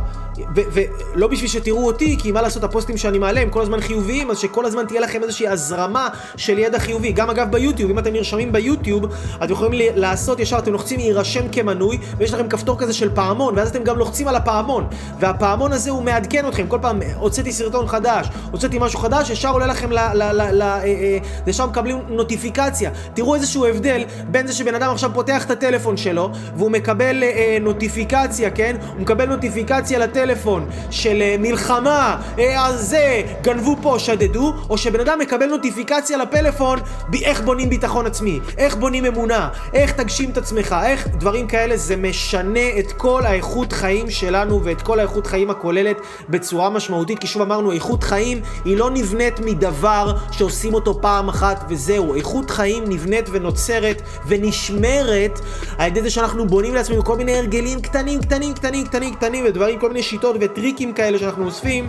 [0.55, 4.39] ולא בשביל שתראו אותי, כי מה לעשות, הפוסטים שאני מעלה הם כל הזמן חיוביים, אז
[4.39, 7.13] שכל הזמן תהיה לכם איזושהי הזרמה של ידע חיובי.
[7.13, 9.05] גם אגב ביוטיוב, אם אתם נרשמים ביוטיוב,
[9.45, 13.69] אתם יכולים לעשות ישר, אתם לוחצים להירשם כמנוי, ויש לכם כפתור כזה של פעמון, ואז
[13.69, 14.87] אתם גם לוחצים על הפעמון.
[15.21, 19.67] והפעמון הזה הוא מעדכן אתכם, כל פעם הוצאתי סרטון חדש, הוצאתי משהו חדש, ישר עולה
[19.67, 19.99] לכם ל...
[20.15, 22.91] ל, ל, ל אה, אה, ישר מקבלים נוטיפיקציה.
[23.15, 27.59] תראו איזשהו הבדל בין זה שבן אדם עכשיו פותח את הטלפון שלו, והוא מקבל אה,
[27.61, 28.77] נוטיפיקציה, כן?
[28.93, 30.67] הוא מקבל נוטיפיקציה לטלפון.
[30.91, 36.79] של אה, מלחמה, אה, אז זה, גנבו פה, שדדו, או שבן אדם מקבל נוטיפיקציה לפלאפון
[37.23, 41.97] איך בונים ביטחון עצמי, איך בונים אמונה, איך תגשים את עצמך, איך דברים כאלה, זה
[41.97, 45.97] משנה את כל האיכות חיים שלנו ואת כל האיכות חיים הכוללת
[46.29, 51.65] בצורה משמעותית, כי שוב אמרנו, איכות חיים היא לא נבנית מדבר שעושים אותו פעם אחת
[51.73, 55.41] וזהו, איכות חיים נבנית ונוצרת ונשמרת
[55.79, 59.79] על ידי זה שאנחנו בונים לעצמנו כל מיני הרגלים קטנים, קטנים, קטנים, קטנים, קטנים, ודברים,
[59.81, 61.89] כל מיני שיטות וטריקים כאלה שאנחנו אוספים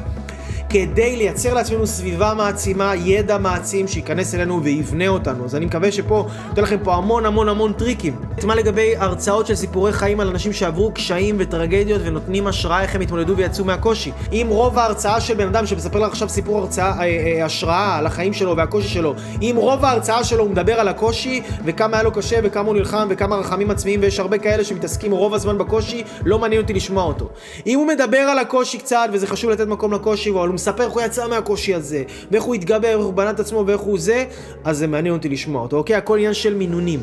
[0.74, 5.46] כדי לייצר לעצמנו סביבה מעצימה, ידע מעצים שייכנס אלינו ויבנה אותנו.
[5.46, 8.16] אז אני מקווה שפה, נותן לכם פה המון המון המון טריקים.
[8.44, 13.02] מה לגבי הרצאות של סיפורי חיים על אנשים שעברו קשיים וטרגדיות ונותנים השראה איך הם
[13.02, 14.12] התמודדו ויצאו מהקושי.
[14.32, 18.06] אם רוב ההרצאה של בן אדם שמספר לך עכשיו סיפור הרצאה, אה, אה, השראה על
[18.06, 22.12] החיים שלו והקושי שלו, אם רוב ההרצאה שלו הוא מדבר על הקושי וכמה היה לו
[22.12, 26.40] קשה וכמה הוא נלחם וכמה רחמים עצמיים ויש הרבה כאלה שמתעסקים רוב הזמן בקושי, לא
[26.40, 27.30] מעניין אותי לשמוע אותו.
[27.68, 31.02] אם הוא מדבר על הקושי קצת וזה חשוב לתת מקום לקושי, אבל מספר איך הוא
[31.02, 34.26] יצא מהקושי הזה, ואיך הוא התגבר, איך הוא בנה את עצמו ואיך הוא זה,
[34.64, 35.96] אז זה מעניין אותי לשמוע אותו, אוקיי?
[35.96, 37.00] הכל עניין של מינונים.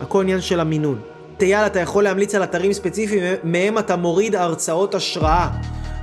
[0.00, 0.98] הכל עניין של המינון.
[1.42, 5.48] אייל, אתה יכול להמליץ על אתרים ספציפיים, מהם אתה מוריד הרצאות השראה.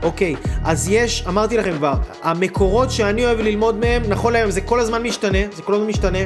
[0.03, 1.93] אוקיי, אז יש, אמרתי לכם כבר,
[2.23, 6.19] המקורות שאני אוהב ללמוד מהם, נכון להיום, זה כל הזמן משתנה, זה כל הזמן משתנה.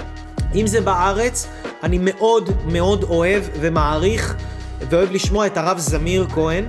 [0.60, 1.48] אם זה בארץ,
[1.82, 4.36] אני מאוד מאוד אוהב ומעריך
[4.90, 6.64] ואוהב לשמוע את הרב זמיר כהן.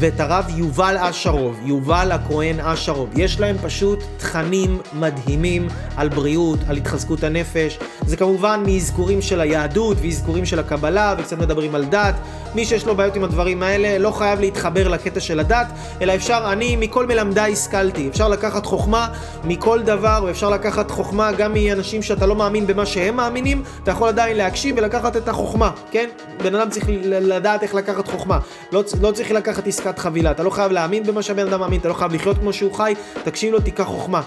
[0.00, 3.08] ואת הרב יובל אשרוב, יובל הכהן אשרוב.
[3.16, 7.78] יש להם פשוט תכנים מדהימים על בריאות, על התחזקות הנפש.
[8.06, 12.14] זה כמובן מאזכורים של היהדות ואזכורים של הקבלה, וקצת מדברים על דת.
[12.54, 15.66] מי שיש לו בעיות עם הדברים האלה לא חייב להתחבר לקטע של הדת,
[16.00, 18.08] אלא אפשר, אני מכל מלמדיי השכלתי.
[18.08, 19.08] אפשר לקחת חוכמה
[19.44, 24.08] מכל דבר, ואפשר לקחת חוכמה גם מאנשים שאתה לא מאמין במה שהם מאמינים, אתה יכול
[24.08, 26.08] עדיין להקשיב ולקחת את החוכמה, כן?
[26.42, 28.38] בן אדם צריך לדעת איך לקחת חוכמה.
[28.72, 30.30] לא, לא צריך לקחת עסקת חבילה.
[30.30, 32.94] אתה לא חייב להאמין במה שהבן אדם מאמין, אתה לא חייב לחיות כמו שהוא חי,
[33.24, 34.22] תקשיב לו, תיקח חוכמה.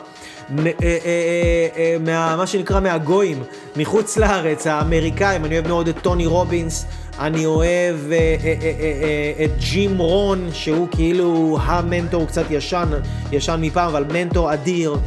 [0.59, 1.68] אה, אה,
[2.05, 3.43] אה, מה, שנקרא מהגויים,
[3.76, 6.86] מחוץ לארץ, האמריקאים, אני אוהב מאוד את טוני רובינס,
[7.20, 7.95] אני אוהב
[9.45, 12.89] את ג'ים רון, שהוא כאילו המנטור, הוא קצת ישן,
[13.32, 14.97] ישן מפעם, אבל מנטור אדיר.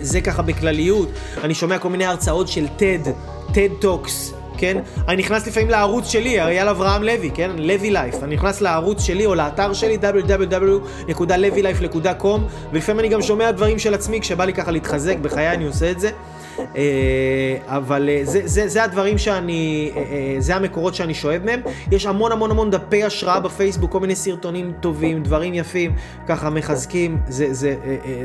[0.00, 1.08] זה ככה בכלליות.
[1.44, 3.08] אני שומע כל מיני הרצאות של TED,
[3.52, 4.41] TED Talks.
[4.58, 4.78] כן?
[5.08, 7.50] אני נכנס לפעמים לערוץ שלי, אריאל אברהם לוי, כן?
[7.56, 8.22] לוי לייף.
[8.22, 12.40] אני נכנס לערוץ שלי או לאתר שלי, www.levylife.com,
[12.72, 16.00] ולפעמים אני גם שומע דברים של עצמי כשבא לי ככה להתחזק, בחיי אני עושה את
[16.00, 16.10] זה.
[16.58, 20.02] אה, אבל אה, זה, זה, זה הדברים שאני, אה,
[20.38, 21.60] זה המקורות שאני שואב מהם.
[21.90, 25.94] יש המון המון המון דפי השראה בפייסבוק, כל מיני סרטונים טובים, דברים יפים,
[26.26, 27.76] ככה מחזקים, זה, זה,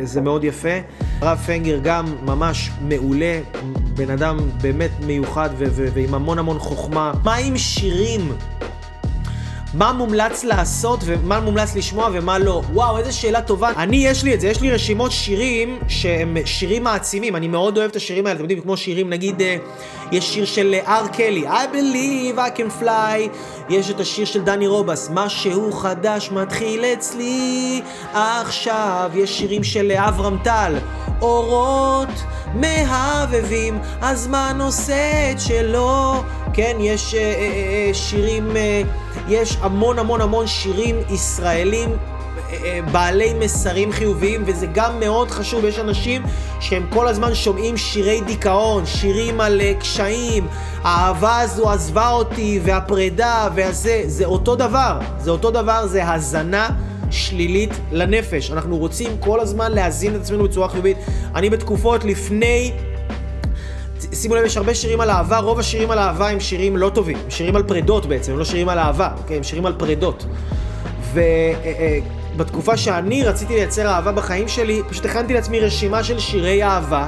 [0.04, 0.78] זה מאוד יפה.
[1.22, 3.40] הרב פנגר גם ממש מעולה,
[3.94, 7.14] בן אדם באמת מיוחד ועם המון המון חוכמה.
[7.24, 8.32] מה עם שירים?
[9.74, 12.62] מה מומלץ לעשות ומה מומלץ לשמוע ומה לא.
[12.74, 13.70] וואו, איזה שאלה טובה.
[13.78, 17.36] אני, יש לי את זה, יש לי רשימות שירים שהם שירים מעצימים.
[17.36, 19.58] אני מאוד אוהב את השירים האלה, אתם יודעים, כמו שירים, נגיד, אה,
[20.12, 23.38] יש שיר של אה, קלי, I believe I can fly.
[23.70, 27.82] יש את השיר של דני רובס, משהו חדש מתחיל אצלי
[28.14, 29.12] עכשיו.
[29.16, 30.78] יש שירים של אה, אברהם טל,
[31.22, 36.24] אורות מהבהבים, הזמן עושה את שלו.
[36.54, 38.82] כן, יש אה, אה, אה, שירים, אה,
[39.30, 45.66] יש המון המון המון שירים ישראלים אה, אה, בעלי מסרים חיוביים, וזה גם מאוד חשוב.
[45.66, 46.24] יש אנשים
[46.60, 50.48] שהם כל הזמן שומעים שירי דיכאון, שירים על אה, קשיים,
[50.84, 55.00] האהבה הזו עזבה אותי, והפרידה, והזה, זה אותו דבר.
[55.18, 56.70] זה אותו דבר, זה הזנה.
[57.12, 58.52] שלילית לנפש.
[58.52, 60.98] אנחנו רוצים כל הזמן להזין את עצמנו בצורה חיובית.
[61.36, 62.72] אני בתקופות לפני
[64.14, 67.18] שימו לב, יש הרבה שירים על אהבה, רוב השירים על אהבה הם שירים לא טובים,
[67.24, 69.38] הם שירים על פרדות בעצם, הם לא שירים על אהבה, אוקיי?
[69.38, 70.26] הם שירים על פרדות.
[71.14, 76.64] ובתקופה אה, אה, שאני רציתי לייצר אהבה בחיים שלי, פשוט הכנתי לעצמי רשימה של שירי
[76.64, 77.08] אהבה.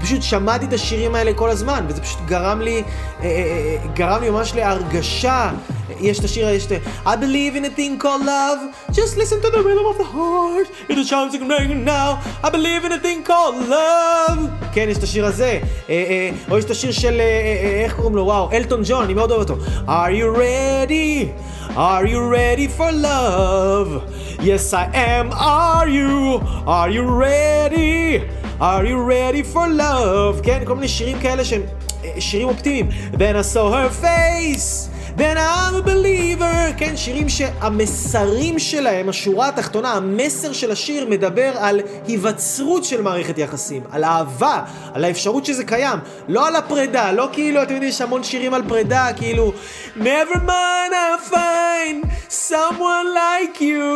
[0.00, 2.82] פשוט שמעתי את השירים האלה כל הזמן, וזה פשוט גרם לי,
[3.22, 5.50] אה, גרם לי ממש להרגשה
[5.99, 6.71] יש את השיר, יש את
[7.05, 8.59] I believe in a thing called love,
[8.91, 11.83] just listen to the rhythm of the heart, it is chance you can make it
[11.97, 14.39] now, I believe in a thing called love.
[14.73, 15.59] כן, יש את השיר הזה.
[15.89, 18.23] אה, אה, או יש את השיר של, אה, אה, איך קוראים לו?
[18.25, 19.55] וואו, אלטון ג'ון, אני מאוד אוהב אותו.
[19.87, 21.31] are you ready?
[21.75, 24.03] Are you ready for love?
[24.41, 25.31] Yes, I am.
[25.31, 26.41] Are you?
[26.67, 28.23] Are you ready?
[28.59, 30.43] Are you ready for love?
[30.43, 31.61] כן, כל מיני שירים כאלה שהם
[32.03, 32.89] אה, שירים אופטימיים.
[33.13, 34.89] Then I saw her face.
[35.18, 42.84] I'm a believer, כן, שירים שהמסרים שלהם, השורה התחתונה, המסר של השיר מדבר על היווצרות
[42.84, 44.62] של מערכת יחסים, על אהבה,
[44.94, 45.98] על האפשרות שזה קיים,
[46.28, 49.52] לא על הפרידה, לא כאילו, אתם יודעים, יש המון שירים על פרידה, כאילו,
[49.96, 53.92] never mind, I find someone like you,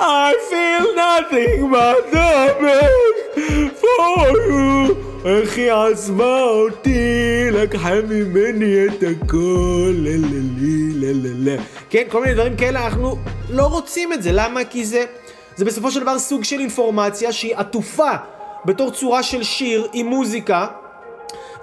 [0.00, 2.32] I feel nothing but the
[2.62, 5.09] best for you.
[5.24, 10.12] איך היא עזבה אותי, לקחה ממני את הכל, לה
[11.36, 11.62] לה.
[11.90, 13.16] כן, כל מיני דברים כאלה, אנחנו
[13.50, 14.30] לא רוצים את זה.
[14.32, 14.64] למה?
[14.64, 15.04] כי זה,
[15.56, 18.10] זה בסופו של דבר סוג של אינפורמציה שהיא עטופה
[18.64, 20.66] בתור צורה של שיר עם מוזיקה.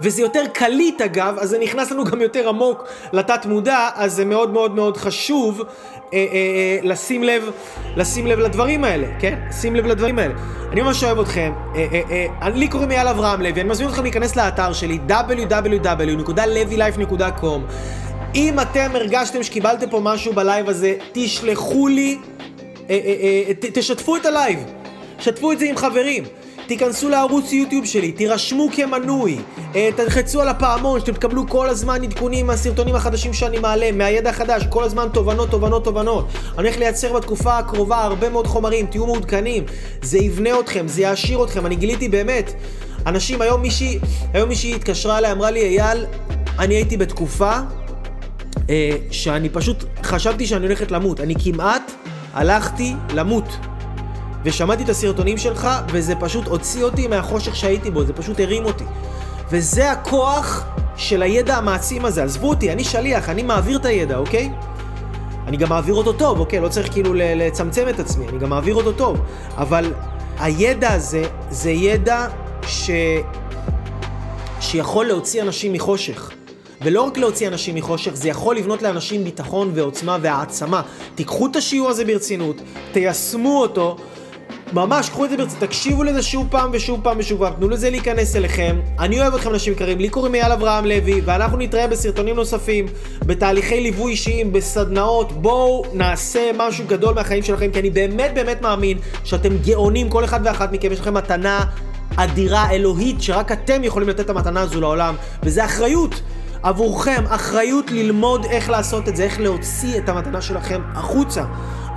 [0.02, 2.84] וזה יותר קליט אגב, אז זה נכנס לנו גם יותר עמוק
[3.14, 5.66] לתת מודע, אז זה מאוד מאוד מאוד חשוב אה,
[6.14, 7.52] אה, אה, לשים לב,
[7.96, 9.40] לשים לב לדברים האלה, כן?
[9.62, 10.34] שים לב לדברים האלה.
[10.72, 12.02] אני ממש אוהב אתכם, אה, אה,
[12.42, 17.60] אה, לי קוראים אייל אברהם לוי, אני מזמין אתכם להיכנס לאתר שלי www.levylife.com
[18.36, 22.18] אם אתם הרגשתם שקיבלתם פה משהו ב live הזה, תשלחו לי,
[22.90, 24.60] אה, אה, אה, ת, תשתפו את ה live,
[25.20, 26.24] שתפו את זה עם חברים.
[26.68, 29.40] תיכנסו לערוץ יוטיוב שלי, תירשמו כמנוי,
[29.76, 34.64] אה, תלחצו על הפעמון, שאתם תקבלו כל הזמן עדכונים מהסרטונים החדשים שאני מעלה, מהידע החדש,
[34.70, 36.28] כל הזמן תובנות, תובנות, תובנות.
[36.36, 39.64] אני הולך לייצר בתקופה הקרובה הרבה מאוד חומרים, תהיו מעודכנים,
[40.02, 42.54] זה יבנה אתכם, זה יעשיר אתכם, אני גיליתי באמת.
[43.06, 44.00] אנשים, היום מישהי,
[44.34, 46.06] היום מישהי התקשרה אליי, אמרה לי, אייל,
[46.60, 47.52] אני הייתי בתקופה
[48.70, 51.20] אה, שאני פשוט חשבתי שאני הולכת למות.
[51.20, 51.92] אני כמעט
[52.34, 53.58] הלכתי למות.
[54.44, 58.84] ושמעתי את הסרטונים שלך, וזה פשוט הוציא אותי מהחושך שהייתי בו, זה פשוט הרים אותי.
[59.52, 60.66] וזה הכוח
[60.96, 62.24] של הידע המעצים הזה.
[62.24, 64.52] עזבו אותי, אני שליח, אני מעביר את הידע, אוקיי?
[65.48, 66.60] אני גם מעביר אותו טוב, אוקיי?
[66.60, 69.18] לא צריך כאילו לצמצם את עצמי, אני גם מעביר אותו טוב.
[69.58, 69.94] אבל
[70.40, 72.28] הידע הזה, זה ידע
[72.68, 72.90] ש...
[74.62, 76.32] שיכול להוציא אנשים מחושך.
[76.82, 80.82] ולא רק להוציא אנשים מחושך, זה יכול לבנות לאנשים ביטחון ועוצמה והעצמה.
[81.16, 82.62] תיקחו את השיעור הזה ברצינות,
[82.92, 83.98] תיישמו אותו,
[84.74, 87.90] ממש, קחו את זה ברצינות, תקשיבו לזה שוב פעם ושוב פעם ושוב פעם, תנו לזה
[87.90, 88.80] להיכנס אליכם.
[89.00, 92.86] אני אוהב אתכם אנשים יקרים, לי קוראים אייל אברהם לוי, ואנחנו נתראה בסרטונים נוספים,
[93.26, 95.32] בתהליכי ליווי אישיים, בסדנאות.
[95.32, 100.40] בואו נעשה משהו גדול מהחיים שלכם, כי אני באמת באמת מאמין שאתם גאונים, כל אחד
[100.44, 101.64] ואחת מכם, יש לכם מתנה
[102.16, 106.22] אדירה, אלוהית, שרק אתם יכולים לתת את המתנה הזו לעולם, וזה אחריות.
[106.64, 111.44] עבורכם אחריות ללמוד איך לעשות את זה, איך להוציא את המתנה שלכם החוצה.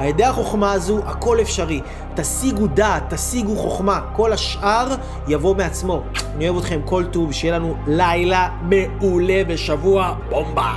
[0.00, 1.80] על ידי החוכמה הזו הכל אפשרי.
[2.14, 4.94] תשיגו דעת, תשיגו חוכמה, כל השאר
[5.28, 6.02] יבוא מעצמו.
[6.36, 10.72] אני אוהב אתכם כל טוב, שיהיה לנו לילה מעולה בשבוע בומבה.